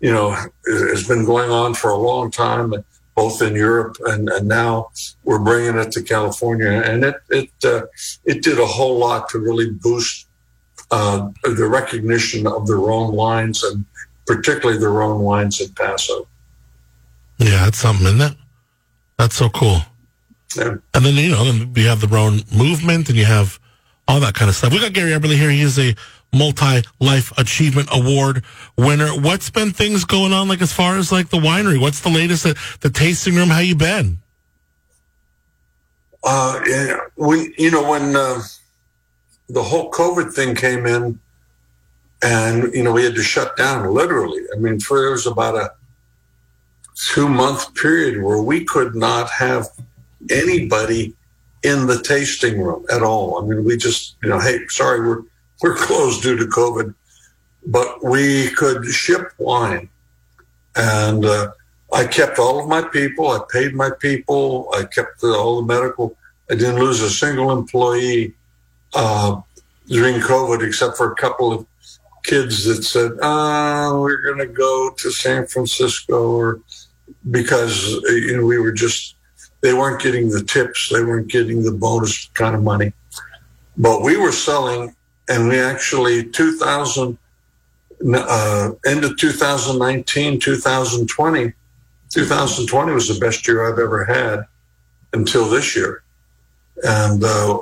[0.00, 2.72] you know has been going on for a long time."
[3.16, 4.90] both in Europe and, and now
[5.24, 7.86] we're bringing it to California, and it it uh,
[8.26, 10.28] it did a whole lot to really boost
[10.90, 13.84] uh, the recognition of the Rhone lines and
[14.26, 16.26] particularly their own wines in Paso.
[17.38, 18.36] Yeah, that's something, isn't it?
[19.18, 19.80] That's so cool.
[20.56, 20.76] Yeah.
[20.94, 23.58] And then, you know, then you have the Rhone movement and you have
[24.08, 24.72] all that kind of stuff.
[24.72, 25.50] We got Gary Eberle here.
[25.50, 25.94] He is a
[26.32, 28.44] multi-life achievement award
[28.76, 29.08] winner.
[29.08, 31.80] What's been things going on like as far as like the winery?
[31.80, 33.48] What's the latest at the tasting room?
[33.48, 34.18] How you been?
[36.24, 38.40] Uh, yeah, when you know when uh,
[39.48, 41.20] the whole COVID thing came in,
[42.22, 44.42] and you know we had to shut down literally.
[44.54, 45.72] I mean, for there was about a
[47.12, 49.68] two month period where we could not have
[50.30, 51.14] anybody
[51.62, 53.42] in the tasting room at all.
[53.42, 55.22] I mean, we just you know, hey, sorry, we're
[55.62, 56.94] we're closed due to COVID,
[57.66, 59.88] but we could ship wine,
[60.74, 61.50] and uh,
[61.92, 63.28] I kept all of my people.
[63.28, 64.68] I paid my people.
[64.74, 66.16] I kept the, all the medical.
[66.50, 68.34] I didn't lose a single employee
[68.94, 69.40] uh,
[69.86, 71.66] during COVID, except for a couple of
[72.26, 76.60] kids that said, "Ah, we're going to go to San Francisco," or
[77.30, 79.16] because you know we were just
[79.62, 82.92] they weren't getting the tips, they weren't getting the bonus kind of money.
[83.76, 84.94] But we were selling,
[85.28, 87.18] and we actually 2000
[88.14, 91.52] uh, end of 2019, 2020
[92.12, 94.46] 2020 was the best year I've ever had
[95.12, 96.02] until this year.
[96.82, 97.58] And uh,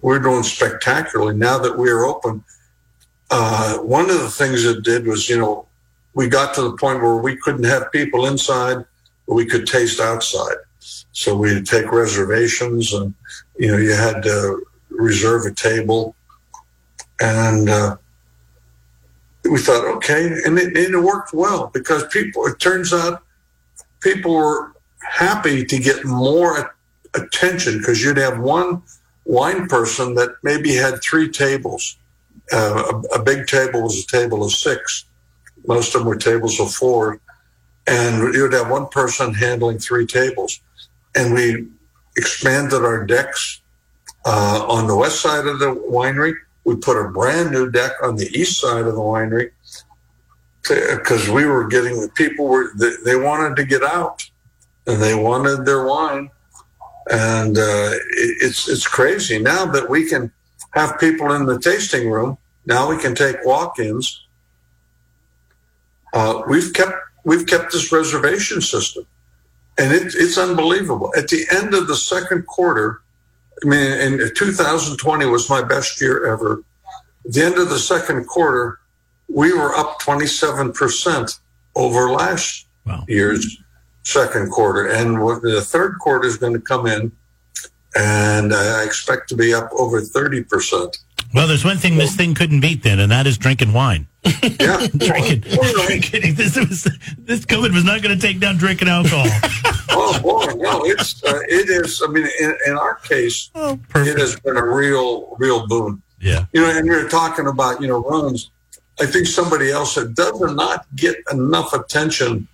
[0.00, 2.44] we're doing spectacularly now that we're open.
[3.30, 5.66] Uh, one of the things it did was, you know,
[6.14, 8.84] we got to the point where we couldn't have people inside,
[9.26, 10.56] but we could taste outside.
[11.12, 13.14] So we'd take reservations and,
[13.58, 16.14] you know, you had to reserve a table.
[17.20, 17.96] And uh,
[19.44, 20.26] we thought, okay.
[20.44, 23.22] And it, and it worked well because people, it turns out,
[24.00, 26.74] people were happy to get more
[27.14, 28.82] attention because you'd have one
[29.24, 31.96] wine person that maybe had three tables.
[32.52, 35.04] Uh, a, big table was a table of six.
[35.66, 37.20] Most of them were tables of four.
[37.86, 40.60] And you would have one person handling three tables.
[41.14, 41.68] And we
[42.16, 43.60] expanded our decks
[44.26, 46.34] uh, on the west side of the winery.
[46.64, 49.52] We put a brand new deck on the east side of the winery
[50.68, 54.22] because we were getting the people were they, they, wanted to get out
[54.86, 56.30] and they wanted their wine
[57.10, 60.30] and uh, it, it's it's crazy now that we can
[60.70, 62.38] have people in the tasting room.
[62.66, 64.26] Now we can take walk-ins.
[66.12, 69.06] Uh, we've kept we've kept this reservation system.
[69.76, 71.12] And it, it's unbelievable.
[71.16, 73.02] At the end of the second quarter
[73.64, 76.62] i mean in 2020 was my best year ever.
[77.26, 78.78] At the end of the second quarter
[79.28, 81.38] we were up 27%
[81.76, 83.04] over last wow.
[83.08, 83.58] year's
[84.02, 84.86] second quarter.
[84.86, 87.12] And the third quarter is going to come in,
[87.96, 90.98] and I expect to be up over 30%.
[91.34, 94.06] Well, there's one thing this thing couldn't beat then, and that is drinking wine.
[94.24, 96.34] Yeah, drinking, drinking.
[96.34, 96.84] This was
[97.18, 99.26] this COVID was not going to take down drinking alcohol.
[99.90, 100.86] oh boy, no!
[100.86, 102.02] It's uh, it is.
[102.02, 106.02] I mean, in, in our case, oh, it has been a real, real boon.
[106.18, 108.50] Yeah, you know, and were talking about you know runs
[109.00, 112.48] I think somebody else said does not get enough attention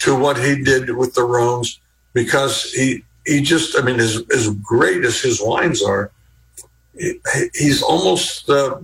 [0.00, 1.80] to what he did with the Rhones
[2.12, 6.10] because he he just I mean as as great as his wines are,
[6.98, 7.20] he,
[7.54, 8.78] he's almost uh,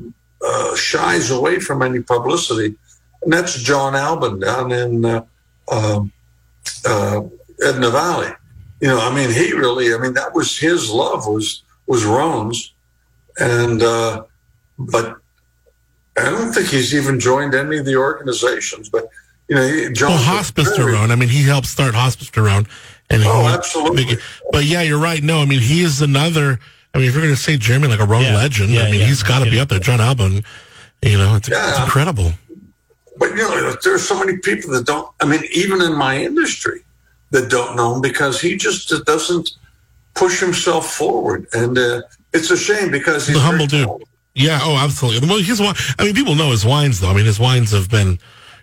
[0.45, 2.77] uh, shies away from any publicity,
[3.23, 5.25] and that's John Alban down in uh,
[5.71, 6.13] um,
[6.85, 7.23] uh,
[7.63, 8.33] Edna Valley.
[8.81, 12.73] You know, I mean, he really I mean that was his love was was Rhones,
[13.39, 14.25] and uh,
[14.79, 15.17] but
[16.17, 19.09] I don't think he's even joined any of the organizations, but
[19.49, 20.11] you know, John.
[20.11, 22.31] Well, Hospice very, I mean, he helped start Hospice
[23.11, 24.17] and oh, absolutely.
[24.53, 25.23] but yeah, you're right.
[25.23, 26.61] No, I mean, he is another.
[26.95, 28.91] I mean, if you're going to say Jeremy like a Rhone yeah, legend, yeah, I
[28.91, 29.07] mean, yeah.
[29.07, 29.79] he's got to be up there.
[29.79, 30.43] John Alban,
[31.03, 32.33] you know, it's, it's incredible.
[33.17, 35.09] But you know, there's so many people that don't.
[35.21, 36.83] I mean, even in my industry,
[37.31, 39.51] that don't know him because he just doesn't
[40.15, 43.89] push himself forward, and uh, it's a shame because he's the humble dude.
[44.35, 44.61] Yeah.
[44.63, 45.29] Oh, absolutely.
[45.29, 45.61] Well, his.
[45.61, 47.11] I mean, people know his wines, though.
[47.11, 48.19] I mean, his wines have been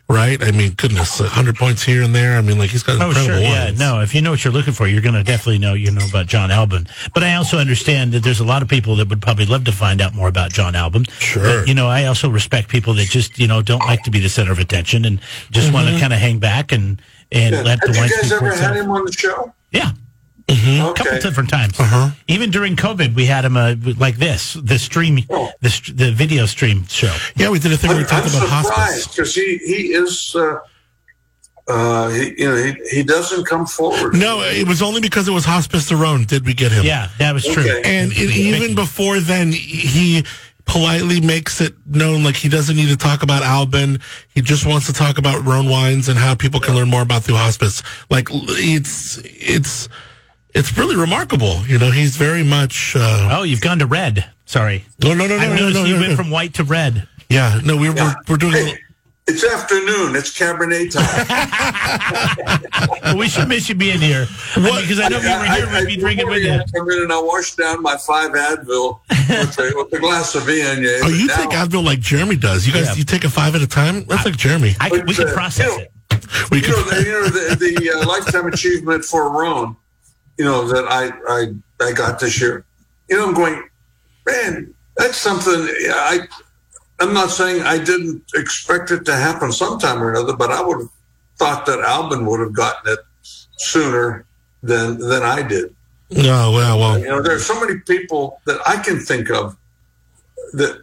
[0.09, 0.41] right.
[0.41, 2.37] I mean, goodness, hundred points here and there.
[2.37, 3.43] I mean, like he's got oh, incredible sure.
[3.43, 3.79] wines.
[3.79, 3.89] Yeah.
[3.91, 5.73] No, if you know what you're looking for, you're going to definitely know.
[5.73, 6.87] You know about John Alban.
[7.13, 9.71] But I also understand that there's a lot of people that would probably love to
[9.71, 11.05] find out more about John Alban.
[11.19, 11.43] Sure.
[11.43, 14.19] But, you know, I also respect people that just you know don't like to be
[14.19, 15.19] the center of attention and
[15.51, 15.75] just mm-hmm.
[15.75, 17.01] want to kind of hang back and
[17.31, 17.61] and yeah.
[17.61, 18.09] let Have the wine.
[18.09, 19.53] Have you guys ever had him on the show?
[19.71, 19.91] Yeah.
[20.47, 20.85] Mm-hmm.
[20.87, 21.01] Okay.
[21.01, 21.79] A couple different times.
[21.79, 22.11] Uh-huh.
[22.27, 25.51] Even during COVID, we had him uh, like this, the stream, oh.
[25.61, 27.13] the, the video stream show.
[27.35, 30.33] Yeah, we did a thing where we talked I'm about hospice because he he is.
[30.35, 30.59] Uh,
[31.69, 34.13] uh, he, you know, he, he doesn't come forward.
[34.15, 36.85] No, it was only because it was Hospice du Rhone did we get him.
[36.85, 37.63] Yeah, that was true.
[37.63, 37.81] Okay.
[37.83, 40.23] And it, even before then, he
[40.63, 43.99] politely makes it known like he doesn't need to talk about Alban.
[44.33, 47.23] He just wants to talk about Rhone wines and how people can learn more about
[47.23, 47.83] through hospice.
[48.09, 49.89] Like it's it's
[50.57, 51.61] it's really remarkable.
[51.67, 52.95] You know, he's very much.
[52.95, 54.25] Uh, Oh, you've gone to red.
[54.45, 54.83] Sorry.
[55.03, 56.15] no, no, no, I no, no, no, you no, went no.
[56.17, 57.07] from white to red.
[57.29, 58.53] Yeah, no, we're we're, we're doing.
[58.53, 58.77] A Hey, little,
[59.27, 60.15] it's afternoon.
[60.15, 61.27] It's Cabernet time.
[63.03, 64.25] Well, we should miss you being here.
[64.55, 66.53] Because I know if you were here, I- we'd be I- drinking with you.
[66.53, 70.33] I come in and I wash down my five Advil with a, with a glass
[70.35, 71.01] of Viognier.
[71.03, 72.65] oh, you Now- take Advil like Jeremy does.
[72.65, 72.95] You guys, Yeah.
[72.95, 74.05] you take a five at a time.
[74.05, 74.75] That's like Jeremy.
[74.79, 75.91] I, we But, can uh, process you know, it.
[76.51, 79.75] We you could- know, the, you know the, the uh, lifetime achievement for Rhone,
[80.37, 82.65] you know that I, I I got this year.
[83.09, 83.67] You know, I'm going,
[84.25, 85.53] man, that's something.
[85.53, 86.27] I
[86.99, 90.79] I'm not saying I didn't expect it to happen sometime or another, but I would
[90.79, 90.89] have
[91.37, 92.99] thought that Alban would have gotten it
[93.57, 94.25] sooner
[94.63, 95.75] than than I did.
[96.09, 99.55] no, well, well, You know, there are so many people that I can think of
[100.53, 100.81] that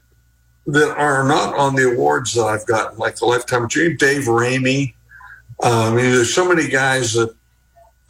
[0.67, 4.95] that are not on the awards that I've gotten, like the Lifetime Achievement, Dave Ramey.
[5.63, 7.35] Uh, I mean, there's so many guys that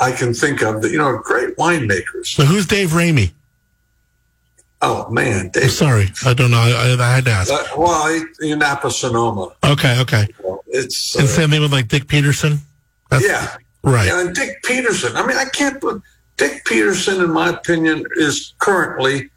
[0.00, 2.26] I can think of that you know great winemakers.
[2.26, 3.32] so who's Dave Ramey?
[4.82, 5.70] Oh man, I'm Dave.
[5.70, 6.58] sorry, I don't know.
[6.58, 7.50] I, I had to ask.
[7.52, 8.08] Uh, well,
[8.40, 10.26] he- in Napa Sonoma, Okay, okay.
[10.68, 12.58] it's And uh, same thing with like Dick Peterson.
[13.10, 13.56] That's, yeah.
[13.82, 14.06] right.
[14.08, 15.16] Yeah, and Dick Peterson.
[15.16, 16.02] I mean, I can't believe
[16.36, 19.30] Dick Peterson, in my opinion, is currently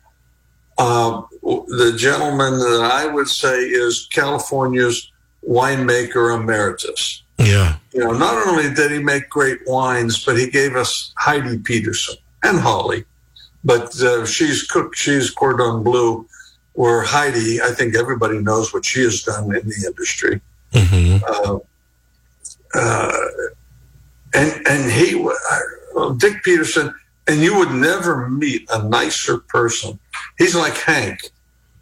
[0.80, 5.12] uh, the gentleman that I would say is California's
[5.47, 7.24] winemaker emeritus.
[7.40, 11.60] Yeah, You know, not only did he make great wines, but he gave us Heidi
[11.60, 13.06] Peterson and Holly.
[13.64, 16.26] But uh, she's cooked, she's cordon bleu,
[16.74, 20.42] where Heidi, I think everybody knows what she has done in the industry
[20.74, 21.60] hmm uh,
[22.76, 23.28] uh,
[24.34, 25.28] and and he
[25.98, 26.94] uh, Dick Peterson,
[27.28, 29.98] and you would never meet a nicer person.
[30.38, 31.32] He's like Hank,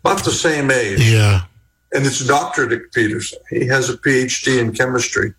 [0.03, 1.41] about the same age, yeah.
[1.93, 3.39] and it's Doctor Dick Peterson.
[3.49, 5.33] He has a PhD in chemistry,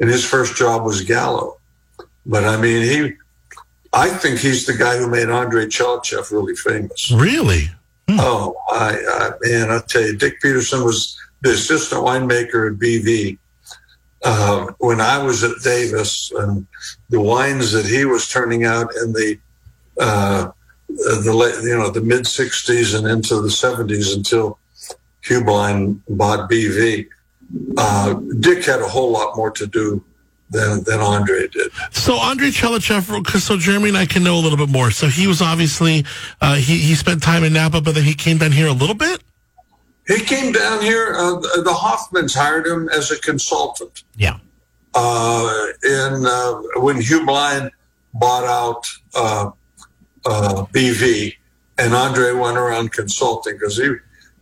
[0.00, 1.58] and his first job was Gallo.
[2.26, 3.12] But I mean, he,
[3.92, 7.10] I think he's the guy who made Andre Tchelistcheff really famous.
[7.10, 7.70] Really?
[8.10, 13.38] Oh, I, I man, I tell you, Dick Peterson was the assistant winemaker at BV
[14.24, 16.66] uh, when I was at Davis, and
[17.10, 19.38] the wines that he was turning out in the
[20.00, 20.50] uh,
[20.88, 24.58] the late, you know the mid '60s and into the '70s until
[25.24, 27.08] Heublein bought BV.
[27.76, 30.04] Uh, Dick had a whole lot more to do
[30.50, 31.70] than than Andre did.
[31.92, 34.90] So Andre Tchelistcheff, 'cause so Jeremy and I can know a little bit more.
[34.90, 36.04] So he was obviously
[36.40, 38.94] uh, he he spent time in Napa, but then he came down here a little
[38.94, 39.22] bit.
[40.06, 41.14] He came down here.
[41.14, 44.04] Uh, the Hoffmans hired him as a consultant.
[44.16, 44.38] Yeah.
[44.94, 47.70] uh, in uh, when Heublein
[48.14, 48.84] bought out
[49.14, 49.50] uh,
[50.24, 51.34] uh, BV,
[51.76, 53.92] and Andre went around consulting because he,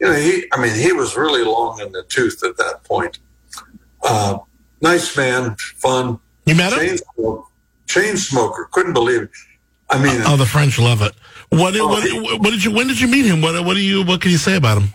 [0.00, 3.18] you know, he, I mean, he was really long in the tooth at that point.
[4.02, 4.38] Uh,
[4.80, 6.78] nice man, fun, You met him?
[6.80, 7.42] chain, smoker,
[7.86, 8.68] chain smoker.
[8.72, 9.30] Couldn't believe it.
[9.90, 11.12] I mean, Oh, the French love it.
[11.50, 12.72] What, did- Oh, what, he- what did you?
[12.72, 13.40] When did you meet him?
[13.40, 14.04] What What do you?
[14.04, 14.88] What can you say about him?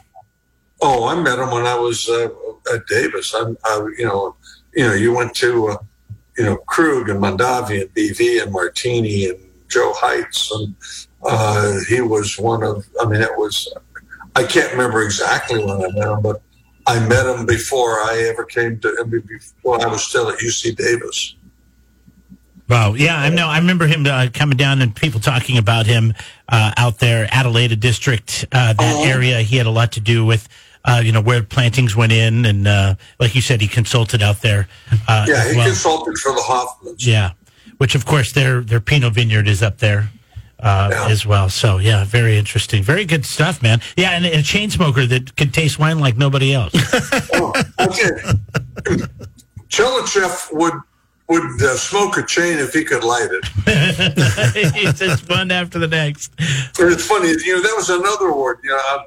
[0.82, 2.28] Oh, I met him when I was uh,
[2.74, 3.34] at Davis.
[3.36, 4.36] I, I, you know,
[4.74, 5.78] you know, you went to, uh,
[6.38, 9.40] you know, Krug and Mondavi and BV and Martini and
[9.70, 10.76] Joe Heitz, and
[11.24, 12.86] uh, he was one of.
[13.00, 13.72] I mean, it was.
[14.36, 16.42] I can't remember exactly when I met him, but
[16.88, 19.06] I met him before I ever came to.
[19.06, 21.36] Before I was still at UC Davis.
[22.70, 22.94] Wow.
[22.94, 23.48] Yeah, I know.
[23.48, 26.14] I remember him uh, coming down and people talking about him
[26.48, 29.04] uh, out there, Adelaida District, uh, that Uh-huh.
[29.04, 29.42] area.
[29.42, 30.48] He had a lot to do with,
[30.86, 34.42] uh, you know, where plantings went in, and uh, like you said, he consulted out
[34.42, 34.70] there.
[35.08, 35.66] Uh, Yeah, he well.
[35.68, 37.06] consulted for the Hoffmans.
[37.06, 37.32] Yeah,
[37.78, 40.10] which of course their their Pinot Vineyard is up there
[40.62, 41.08] uh, Yeah.
[41.08, 41.50] as well.
[41.50, 43.82] So yeah, very interesting, very good stuff, man.
[43.98, 46.74] Yeah, and, a chain smoker that can taste wine like nobody else.
[47.34, 48.12] Oh, okay.
[49.70, 50.74] Tchelistcheff would
[51.30, 53.46] would uh, smoke a chain if he could light it.
[54.76, 56.34] it's just one after the next.
[56.78, 58.60] It's funny, you know, that was another award.
[58.64, 59.04] You know, uh,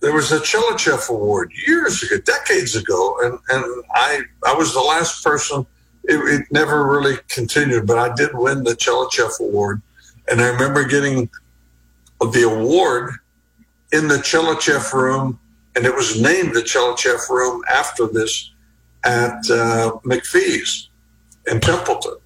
[0.00, 4.80] there was a Tchelistcheff Award years ago, decades ago, and, and I I was the
[4.80, 5.66] last person.
[6.04, 9.82] It, it never really continued, but I did win the Tchelistcheff Award,
[10.30, 11.28] and I remember getting
[12.20, 13.14] the award
[13.92, 15.38] in the Tchelistcheff room,
[15.76, 18.50] and it was named the Tchelistcheff room after this
[19.04, 20.88] at uh, McPhee's
[21.50, 22.16] in Templeton.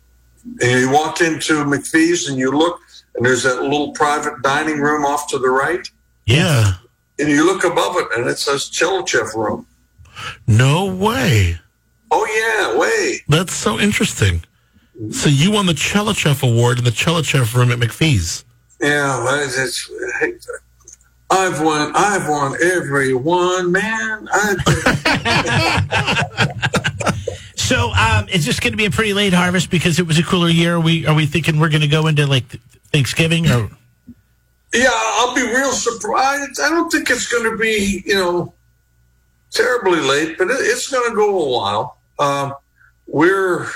[0.60, 2.80] And you walk into McPhee's and you look,
[3.14, 5.88] and there's that little private dining room off to the right.
[6.26, 6.74] Yeah.
[7.18, 9.66] And you look above it, and it says Tchelistcheff room.
[10.46, 11.58] No way.
[12.10, 13.20] Oh yeah, way.
[13.28, 14.42] That's so interesting.
[15.10, 18.44] So you won the Tchelistcheff Award in the Tchelistcheff room at McPhee's.
[18.80, 19.90] Yeah, it's,
[20.20, 20.50] it's,
[21.30, 21.92] I've won.
[21.94, 24.28] I've won every one, man.
[27.56, 30.22] so, um, is this going to be a pretty late harvest because it was a
[30.22, 30.74] cooler year?
[30.74, 32.48] Are we are we thinking we're going to go into like
[32.92, 33.70] Thanksgiving or?
[34.74, 36.60] Yeah, I'll be real surprised.
[36.60, 38.52] I don't think it's going to be you know
[39.50, 41.96] terribly late, but it's going to go a while.
[42.18, 42.54] Um,
[43.06, 43.70] we're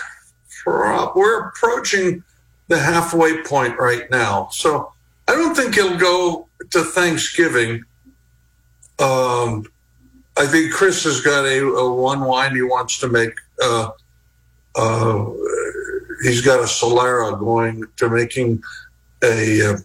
[0.67, 2.23] we're approaching
[2.69, 4.93] the halfway point right now, so
[5.29, 7.85] I don't think it'll go to Thanksgiving.
[8.99, 9.65] Um,
[10.37, 13.33] I think Chris has got a, a, one wine he wants to make.
[13.63, 13.91] Uh,
[14.75, 15.27] uh,
[16.23, 18.63] he's got a Solera going to making
[19.23, 19.77] a uh,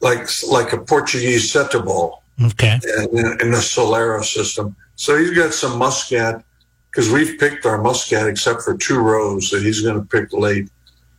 [0.00, 2.18] like like a Portuguese Setúbal.
[2.42, 2.80] Okay.
[3.12, 6.44] In, in the Solera system, so he's got some Muscat
[6.92, 10.68] because we've picked our Muscat except for two rows that he's going to pick late.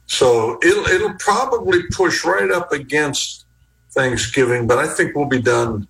[0.06, 3.46] So it'll it'll probably push right up against
[3.92, 5.88] Thanksgiving, but I think we'll be done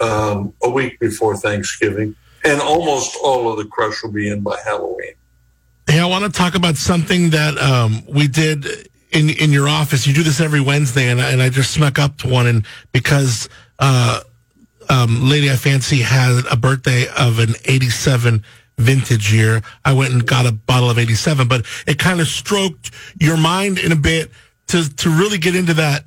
[0.00, 2.14] um, a week before Thanksgiving,
[2.44, 5.14] and almost all of the crush will be in by Halloween.
[5.88, 8.66] Hey, I want to talk about something that um, we did
[9.12, 10.06] in in your office.
[10.06, 12.66] You do this every Wednesday, and I, and I just snuck up to one, and
[12.92, 13.48] because
[13.78, 14.20] uh,
[14.90, 18.44] um, Lady I Fancy had a birthday of an '87
[18.78, 19.62] vintage year.
[19.84, 23.78] I went and got a bottle of 87, but it kind of stroked your mind
[23.78, 24.30] in a bit
[24.68, 26.04] to, to really get into that,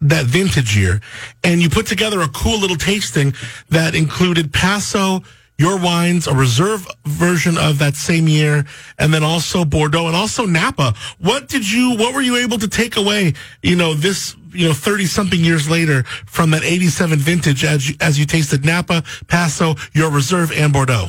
[0.00, 1.00] that vintage year.
[1.42, 3.34] And you put together a cool little tasting
[3.70, 5.22] that included Paso,
[5.58, 8.64] your wines, a reserve version of that same year,
[8.98, 10.94] and then also Bordeaux and also Napa.
[11.18, 14.74] What did you, what were you able to take away, you know, this, you know,
[14.74, 19.76] 30 something years later from that 87 vintage as you, as you tasted Napa, Paso,
[19.92, 21.08] your reserve and Bordeaux?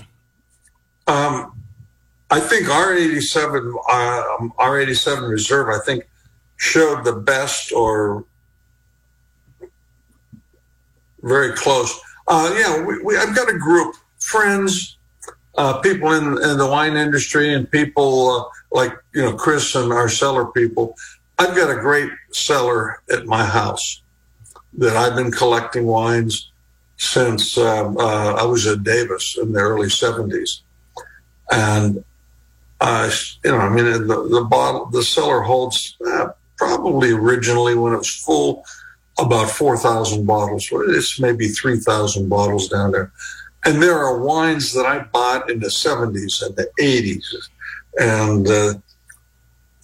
[1.08, 1.64] Um,
[2.30, 6.08] I think our 87, um, our 87 reserve, I think
[6.58, 8.26] showed the best or
[11.22, 12.00] very close.
[12.28, 14.98] Uh, yeah, we, we, I've got a group, friends,
[15.56, 19.92] uh, people in, in, the wine industry and people uh, like, you know, Chris and
[19.94, 20.96] our cellar people.
[21.38, 24.02] I've got a great cellar at my house
[24.78, 26.52] that I've been collecting wines
[26.98, 30.62] since um, uh, I was at Davis in the early 70s.
[31.54, 32.04] And,
[32.82, 33.12] uh,
[33.46, 37.98] you know, I mean, the, the bottle, the cellar holds uh, probably originally when it
[37.98, 38.66] was full
[39.20, 40.68] about 4,000 bottles.
[40.72, 43.12] It's maybe 3,000 bottles down there.
[43.66, 47.24] And there are wines that I bought in the 70s and the 80s.
[48.00, 48.74] And, uh,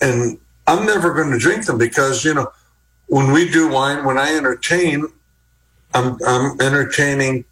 [0.01, 2.51] and I'm never going to drink them because, you know,
[3.05, 5.05] when we do wine, when I entertain,
[5.93, 7.45] I'm, I'm entertaining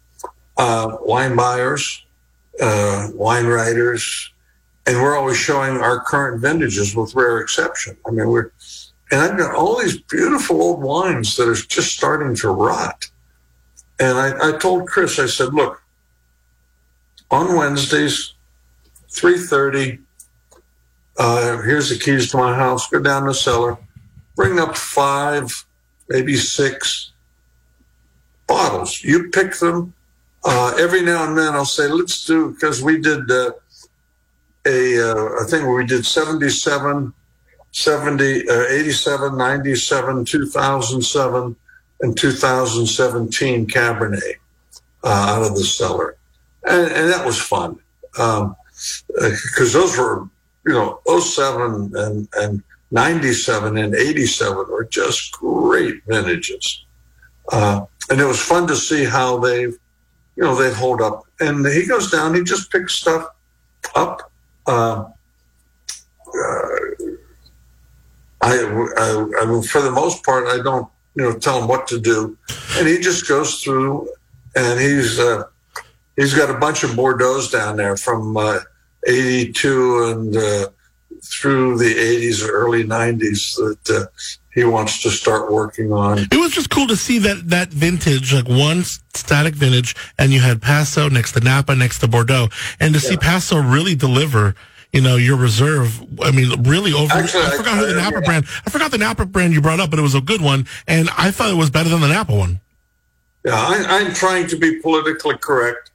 [0.56, 2.04] uh, wine buyers,
[2.60, 4.32] uh, wine writers,
[4.86, 7.96] and we're always showing our current vintages with rare exception.
[8.06, 8.50] I mean, we're,
[9.10, 13.06] and I've got all these beautiful old wines that are just starting to rot.
[13.98, 15.82] And I, I told Chris, I said, look,
[17.30, 18.34] on Wednesdays,
[19.10, 20.00] 3.30,
[21.18, 22.88] uh, here's the keys to my house.
[22.88, 23.76] Go down to the cellar,
[24.36, 25.66] bring up five,
[26.08, 27.12] maybe six
[28.46, 29.02] bottles.
[29.02, 29.94] You pick them,
[30.50, 33.50] uh, every now and then I'll say, let's do, because we did uh,
[34.66, 37.12] a, uh, where we did 77,
[37.72, 41.56] 70, uh, 87, 97, 2007,
[42.00, 44.22] and 2017 Cabernet
[45.04, 46.16] uh, out of the cellar.
[46.66, 47.78] And, and that was fun.
[48.12, 48.56] Because um,
[49.20, 50.30] uh, those were,
[50.66, 56.86] you know, 07 and, and 97 and 87 were just great vintages.
[57.52, 59.78] And it was fun to see how they've
[60.38, 61.24] you know, they'd hold up.
[61.40, 63.26] And he goes down, he just picks stuff
[63.96, 64.30] up.
[64.68, 65.04] Uh,
[66.28, 66.68] uh,
[68.40, 68.54] I,
[68.96, 71.98] I, I mean, for the most part, I don't, you know, tell him what to
[71.98, 72.38] do.
[72.76, 74.08] And he just goes through
[74.54, 75.42] and he's, uh,
[76.14, 78.60] he's got a bunch of Bordeaux's down there from, uh,
[79.08, 80.68] 82 and, uh,
[81.24, 84.06] through the 80s or early 90s that uh,
[84.58, 86.18] he wants to start working on.
[86.18, 88.82] It was just cool to see that that vintage, like one
[89.14, 92.48] static vintage, and you had Paso next to Napa, next to Bordeaux,
[92.80, 93.10] and to yeah.
[93.10, 94.54] see Paso really deliver.
[94.92, 96.02] You know your reserve.
[96.22, 97.12] I mean, really over.
[97.12, 98.24] Actually, I forgot I, who the Napa yeah.
[98.24, 98.46] brand.
[98.66, 101.10] I forgot the Napa brand you brought up, but it was a good one, and
[101.16, 102.60] I thought it was better than the Napa one.
[103.44, 105.90] Yeah, I, am trying to be politically correct.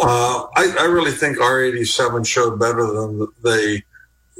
[0.00, 3.82] Uh, I, I, really think R87 showed better than they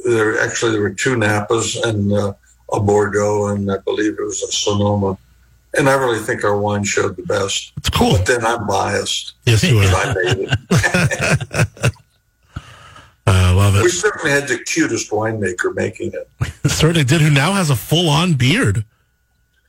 [0.05, 2.33] there actually there were two Napas and uh,
[2.71, 5.17] a Bordeaux, and I believe it was a Sonoma.
[5.75, 7.73] And I really think our wine showed the best.
[7.77, 8.13] It's cool.
[8.13, 9.33] But then I'm biased.
[9.45, 9.85] Yes, you are.
[9.85, 11.93] I made it.
[13.27, 13.83] I love it.
[13.83, 16.29] We certainly had the cutest winemaker making it.
[16.71, 18.83] certainly did, who now has a full on beard.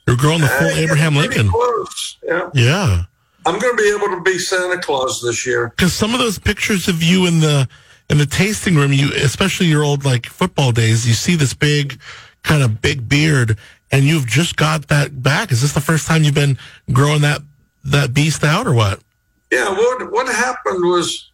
[0.07, 1.51] You're growing the full uh, Abraham Lincoln.
[1.51, 2.17] Close.
[2.23, 2.51] Yeah.
[2.55, 3.03] Yeah.
[3.47, 5.69] I'm going to be able to be Santa Claus this year.
[5.69, 7.69] Because some of those pictures of you in the
[8.09, 12.01] in the tasting room, you especially your old like football days, you see this big
[12.43, 13.59] kind of big beard,
[13.91, 15.53] and you've just got that back.
[15.53, 16.59] Is this the first time you've been
[16.93, 17.43] growing that
[17.85, 19.01] that beast out, or what?
[19.51, 19.71] Yeah.
[19.71, 21.31] What what happened was,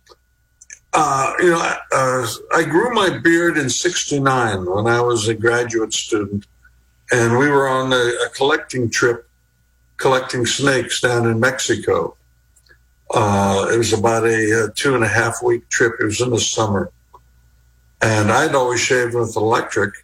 [0.92, 5.92] uh, you know, uh, I grew my beard in '69 when I was a graduate
[5.92, 6.46] student,
[7.12, 9.26] and we were on a, a collecting trip
[9.96, 12.16] collecting snakes down in Mexico.
[13.14, 15.94] Uh, it was about a, a, two and a half week trip.
[16.00, 16.90] It was in the summer.
[18.02, 19.94] And I'd always shaved with electric.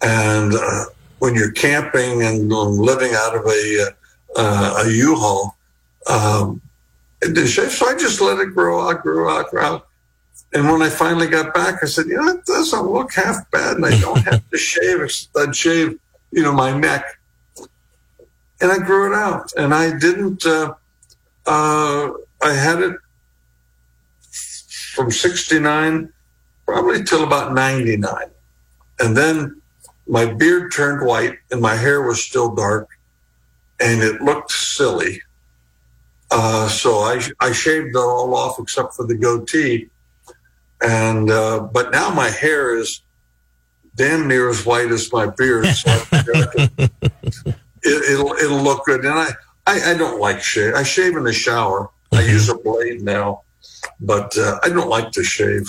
[0.00, 0.84] And uh,
[1.18, 3.94] when you're camping and living out of a,
[4.36, 5.56] uh, a U-Haul,
[6.08, 6.60] um,
[7.20, 7.72] it didn't shave.
[7.72, 9.88] So I just let it grow out, grow out, grow out.
[10.54, 13.76] And when I finally got back, I said, you know, it doesn't look half bad
[13.76, 15.00] and I don't have to shave.
[15.36, 15.98] I'd shave,
[16.30, 17.04] you know, my neck
[18.60, 19.52] and I grew it out.
[19.56, 20.44] And I didn't.
[20.44, 20.74] Uh,
[21.46, 22.10] uh,
[22.42, 22.96] I had it
[24.94, 26.12] from '69
[26.66, 28.12] probably till about '99,
[29.00, 29.57] and then
[30.08, 32.88] my beard turned white and my hair was still dark,
[33.80, 35.22] and it looked silly.
[36.30, 39.88] Uh, so I I shaved it all off except for the goatee,
[40.82, 43.02] and uh, but now my hair is
[43.98, 45.66] damn near as white as my beard.
[45.66, 45.90] So
[47.82, 49.04] it, will it'll look good.
[49.04, 49.28] And I,
[49.66, 50.74] I, I don't like shave.
[50.74, 51.90] I shave in the shower.
[52.12, 52.30] I mm-hmm.
[52.30, 53.42] use a blade now,
[54.00, 55.68] but uh, I don't like to shave.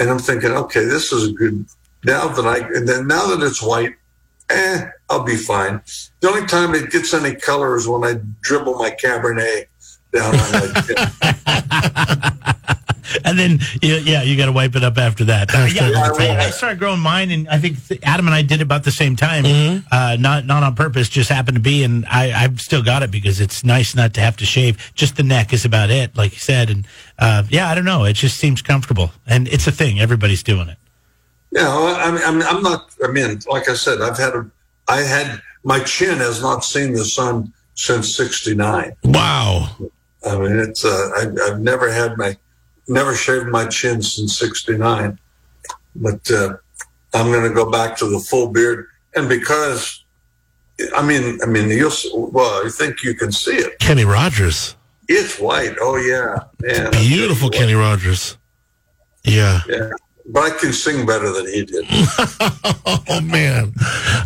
[0.00, 1.64] And I'm thinking, okay, this is a good.
[2.04, 3.94] Now that I and then now that it's white,
[4.50, 5.82] eh, I'll be fine.
[6.20, 9.66] The only time it gets any color is when I dribble my Cabernet
[10.12, 10.60] down on my
[13.24, 15.54] and then yeah, you got to wipe it up after that.
[15.54, 18.84] Uh, yeah, I, I, started growing mine, and I think Adam and I did about
[18.84, 19.44] the same time.
[19.44, 19.86] Mm-hmm.
[19.90, 23.10] Uh, not not on purpose, just happened to be, and I I've still got it
[23.10, 24.92] because it's nice not to have to shave.
[24.94, 26.86] Just the neck is about it, like you said, and
[27.18, 30.00] uh, yeah, I don't know, it just seems comfortable, and it's a thing.
[30.00, 30.78] Everybody's doing it.
[31.50, 32.90] Yeah, I mean, I'm, I'm not.
[33.02, 34.50] I mean, like I said, I've had a,
[34.88, 38.94] I had my chin has not seen the sun since '69.
[39.04, 39.68] Wow.
[40.26, 42.36] I mean, it's uh, I, I've never had my
[42.88, 45.18] never shaved my chin since 69.
[45.96, 46.54] But uh,
[47.14, 48.86] I'm going to go back to the full beard.
[49.14, 50.04] And because,
[50.96, 53.78] I mean, I mean, you'll, well, I think you can see it.
[53.78, 54.76] Kenny Rogers.
[55.08, 55.76] It's white.
[55.80, 56.44] Oh, yeah.
[56.60, 58.36] Man, beautiful Kenny Rogers.
[59.24, 59.60] Yeah.
[59.68, 59.90] Yeah.
[60.30, 61.86] But I can sing better than he did.
[63.08, 63.72] oh, man.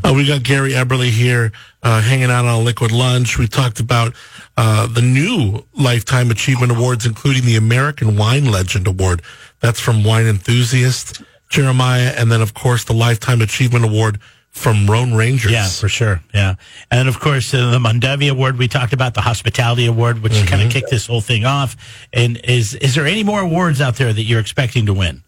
[0.03, 3.39] Uh, we got Gary Eberle here uh, hanging out on a liquid lunch.
[3.39, 4.15] We talked about
[4.57, 9.23] uh, the new Lifetime Achievement Awards, including the American Wine Legend Award.
[9.61, 14.19] That's from Wine Enthusiast, Jeremiah, and then, of course, the Lifetime Achievement Award
[14.51, 15.53] from Rhone Rangers.
[15.53, 16.21] Yeah, for sure.
[16.35, 16.57] Yeah.
[16.91, 20.47] And of course, uh, the Mondavi Award, we talked about the Hospitality Award, which mm-hmm.
[20.47, 21.77] kind of kicked this whole thing off.
[22.13, 25.23] And is is there any more awards out there that you're expecting to win?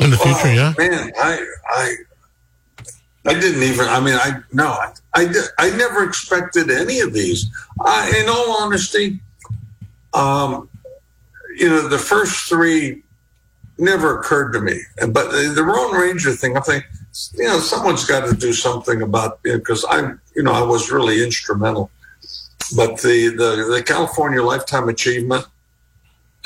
[0.00, 0.74] In the future, oh, yeah.
[0.78, 1.94] Man, I, I,
[3.26, 3.86] I didn't even.
[3.86, 7.50] I mean, I no, I, I, I never expected any of these.
[7.80, 9.20] I, in all honesty,
[10.14, 10.70] um,
[11.56, 13.02] you know, the first three
[13.78, 14.80] never occurred to me.
[15.08, 16.84] But the, the Rhone Ranger thing, I think,
[17.34, 20.90] you know, someone's got to do something about it because I, you know, I was
[20.90, 21.90] really instrumental.
[22.74, 25.44] But the the, the California Lifetime Achievement,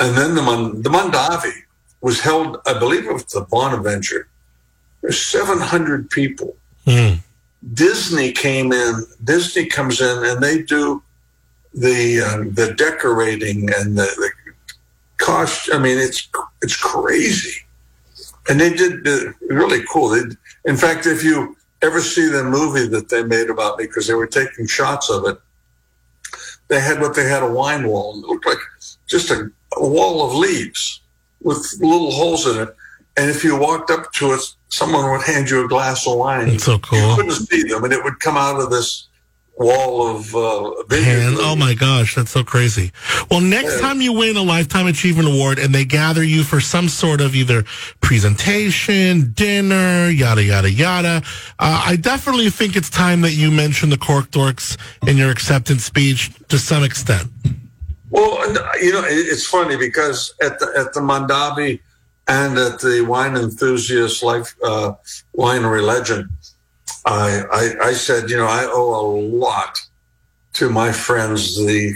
[0.01, 0.43] and then the
[0.81, 1.64] the Mondavi
[2.05, 4.29] was held, I believe, it was the Bonaventure.
[5.01, 7.21] There's 700 people Mm.
[7.73, 9.05] Disney came in.
[9.23, 11.03] Disney comes in and they do
[11.73, 14.31] the uh, the decorating and the, the
[15.17, 15.71] cost.
[15.73, 16.29] I mean, it's
[16.63, 17.63] it's crazy,
[18.49, 20.11] and they did uh, really cool.
[20.11, 20.23] They,
[20.67, 24.15] in fact, if you ever see the movie that they made about me because they
[24.15, 25.39] were taking shots of it,
[26.69, 28.19] they had what they had a wine wall.
[28.19, 28.59] It looked like
[29.07, 31.01] just a, a wall of leaves
[31.45, 32.75] with little holes in it.
[33.17, 36.49] And if you walked up to it, someone would hand you a glass of wine.
[36.49, 36.99] That's so cool.
[36.99, 39.09] You couldn't see them, and it would come out of this
[39.57, 42.93] wall of uh, Hand, oh my gosh, that's so crazy.
[43.31, 43.83] Well, next yeah.
[43.83, 47.35] time you win a Lifetime Achievement Award and they gather you for some sort of
[47.35, 47.63] either
[48.01, 51.23] presentation, dinner, yada, yada, yada,
[51.59, 54.77] uh, I definitely think it's time that you mention the Cork Dorks
[55.09, 57.31] in your acceptance speech to some extent.
[58.11, 58.47] Well,
[58.81, 61.81] you know, it's funny because at the, at the Mondavi,
[62.27, 64.95] and at the wine enthusiast life uh,
[65.37, 66.31] winery legend,
[67.05, 69.79] I, I, I said, you know, I owe a lot
[70.55, 71.95] to my friends, the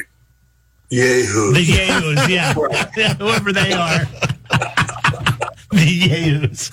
[0.90, 1.52] Yahoo.
[1.52, 2.54] The Yahoos, yeah.
[2.96, 4.00] yeah whoever they are.
[5.72, 6.70] The yahoos.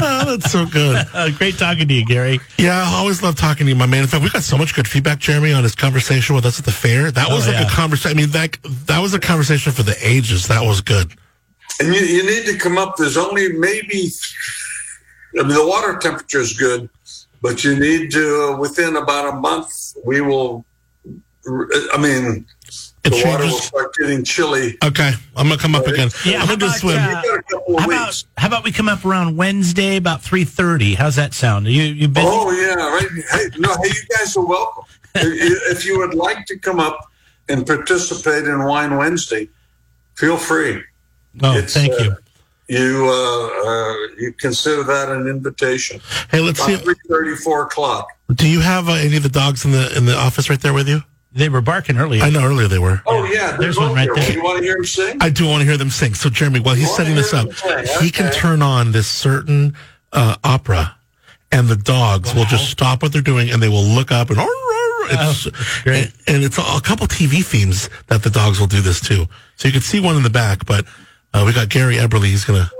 [0.00, 1.06] Oh, that's so good.
[1.14, 2.40] Uh, great talking to you, Gary.
[2.58, 4.02] Yeah, I always love talking to you, my man.
[4.02, 6.64] In fact, we got so much good feedback, Jeremy, on his conversation with us at
[6.64, 7.10] the fair.
[7.12, 7.66] That was Oh, like yeah.
[7.68, 8.18] a conversation.
[8.18, 10.48] I mean, that that was a conversation for the ages.
[10.48, 11.12] That was good.
[11.80, 12.96] And you, you need to come up.
[12.96, 14.08] There's only maybe,
[15.38, 16.88] I mean, the water temperature is good,
[17.42, 19.70] but you need to, uh, within about a month,
[20.04, 20.64] we will,
[21.92, 22.46] I mean,
[23.04, 24.78] It the water will start getting chilly.
[24.84, 26.10] Okay, I'm gonna come up again.
[26.24, 26.98] Yeah, I'm how gonna do a about, swim.
[26.98, 29.96] uh, You got a couple of How about, how about we come up around Wednesday
[29.96, 30.94] about 3.30?
[30.94, 31.66] How's that sound?
[31.66, 32.26] You, you busy?
[32.30, 33.08] Oh yeah, right.
[33.30, 34.84] Hey, no, hey, you guys are welcome.
[35.16, 37.10] if if you would like to come up
[37.48, 39.48] and participate in Wine Wednesday,
[40.14, 40.82] feel free.
[41.42, 42.16] Oh, it's, thank uh, you.
[42.68, 46.00] You uh, uh, you consider that an invitation.
[46.30, 46.76] Hey, let's see.
[46.76, 48.06] Three thirty, four o'clock.
[48.32, 50.72] Do you have uh, any of the dogs in the in the office right there
[50.72, 51.02] with you?
[51.34, 52.22] They were barking earlier.
[52.22, 53.00] I know earlier they were.
[53.06, 54.32] Oh yeah, There's they're one right both there.
[54.32, 55.18] You want to hear them sing?
[55.20, 56.14] I do want to hear them sing.
[56.14, 59.74] So, Jeremy, while he's setting this up, them sing, he can turn on this certain
[60.12, 60.94] uh, opera,
[61.50, 64.38] and the dogs will just stop what they're doing and they will look up and.
[65.04, 66.04] It's, great.
[66.04, 69.26] And, and it's a couple TV themes that the dogs will do this too.
[69.56, 70.86] So you can see one in the back, but
[71.34, 72.24] uh, we got Gary Eberle.
[72.24, 72.70] He's gonna.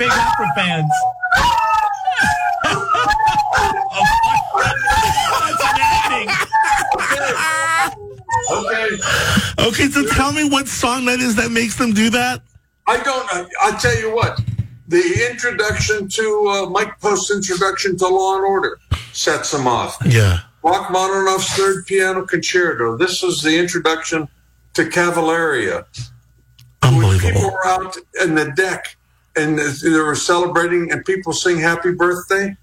[0.00, 0.90] Big opera fans.
[2.64, 4.06] oh,
[5.44, 6.28] That's an acting.
[8.50, 8.88] Okay.
[9.68, 12.40] Okay, so tell me what song that is that makes them do that.
[12.86, 13.28] I don't.
[13.30, 14.40] I, I'll tell you what.
[14.88, 18.78] The introduction to uh, Mike Post's introduction to Law and Order
[19.12, 19.96] sets them off.
[20.04, 20.40] Yeah.
[20.64, 22.96] Rachmaninoff's Third Piano Concerto.
[22.96, 24.26] This is the introduction
[24.74, 25.84] to Cavalleria.
[26.82, 27.50] When people Unbelievable.
[27.52, 28.96] were out in the deck
[29.36, 32.56] and they were celebrating, and people sing "Happy Birthday,"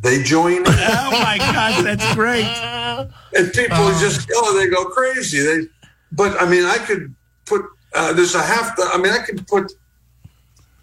[0.00, 2.44] they join Oh my gosh, that's great.
[2.44, 5.40] and people just oh, they go crazy.
[5.40, 5.68] They,
[6.12, 7.14] but I mean, I could
[7.46, 7.64] put
[7.94, 8.76] uh, there's a half.
[8.76, 9.72] The, I mean, I could put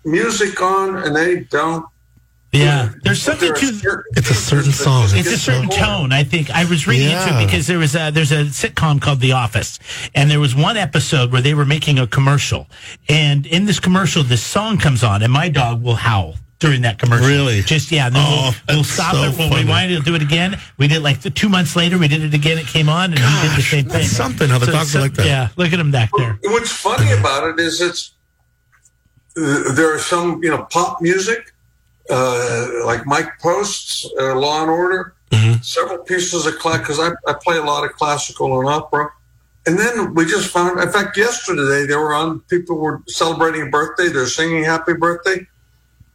[0.05, 1.86] music on, and they don't.
[2.60, 3.66] Yeah, there's something to.
[3.74, 5.03] certain It's a certain song.
[5.03, 6.12] just It's a certain so- tone.
[6.12, 7.39] I think I was reading into Yeah.
[7.39, 9.80] it because there was a there's a sitcom called The Office,
[10.16, 12.68] and there was one episode where they were making a commercial,
[13.10, 16.97] and in this commercial, this song comes on, and my dog will howl during that
[16.97, 17.28] commercial.
[17.28, 17.62] Really?
[17.62, 18.08] Just yeah.
[18.08, 18.30] And then Oh,
[18.68, 19.38] we'll, we'll that's stop so it.
[19.38, 19.64] We'll funny.
[19.64, 19.95] rewind it.
[19.95, 20.60] We'll do it again.
[20.78, 21.97] We did like the two months later.
[21.99, 22.58] We did it again.
[22.58, 24.03] It came on, and he did the same thing.
[24.08, 25.26] something how the dogs are like that.
[25.28, 26.39] Yeah, look at him back there.
[26.45, 28.12] What's funny about it is it's
[29.38, 31.53] uh, there are some you know pop music
[32.10, 35.64] uh, like Mike Post's uh, Law and Order, Mhm.
[35.64, 39.10] several pieces of class because I, I play a lot of classical and opera.
[39.66, 42.39] And then we just found, in fact, yesterday they were on.
[42.49, 44.08] People were celebrating a birthday.
[44.08, 45.45] They're singing "Happy Birthday."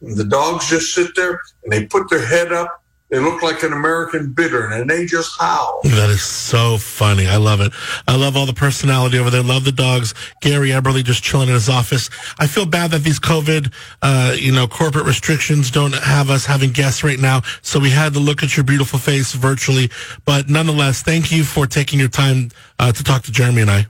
[0.01, 2.82] The dogs just sit there and they put their head up.
[3.13, 5.81] They look like an American bittern, and they just howl.
[5.83, 7.27] That is so funny.
[7.27, 7.71] I love it.
[8.07, 9.43] I love all the personality over there.
[9.43, 10.15] Love the dogs.
[10.41, 12.09] Gary Eberle just chilling in his office.
[12.39, 16.71] I feel bad that these COVID, uh, you know, corporate restrictions don't have us having
[16.71, 17.43] guests right now.
[17.61, 19.91] So we had to look at your beautiful face virtually.
[20.25, 22.49] But nonetheless, thank you for taking your time
[22.79, 23.85] uh, to talk to Jeremy and I.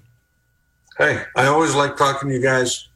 [0.98, 2.90] Hey, I always like talking to you guys.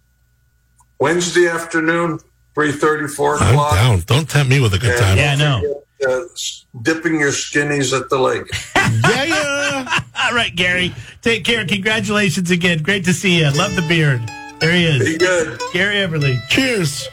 [0.99, 2.19] Wednesday afternoon,
[2.53, 3.75] three thirty, four I'm o'clock.
[3.75, 3.99] down.
[4.01, 5.17] Don't tempt me with a good time.
[5.17, 5.76] Yeah, I know.
[5.99, 6.45] Don't forget,
[6.75, 8.45] Uh, dipping your skinnies at the lake.
[8.75, 9.99] yeah, yeah.
[10.23, 10.93] All right, Gary.
[11.21, 11.65] Take care.
[11.65, 12.83] Congratulations again.
[12.83, 13.49] Great to see you.
[13.51, 14.21] Love the beard.
[14.59, 15.03] There he is.
[15.05, 15.59] Be good.
[15.73, 16.39] Gary Eberle.
[16.49, 17.07] Cheers.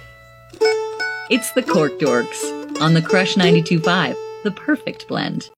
[1.30, 4.14] It's the Cork Dorks on the Crush 92.5,
[4.44, 5.48] the perfect blend.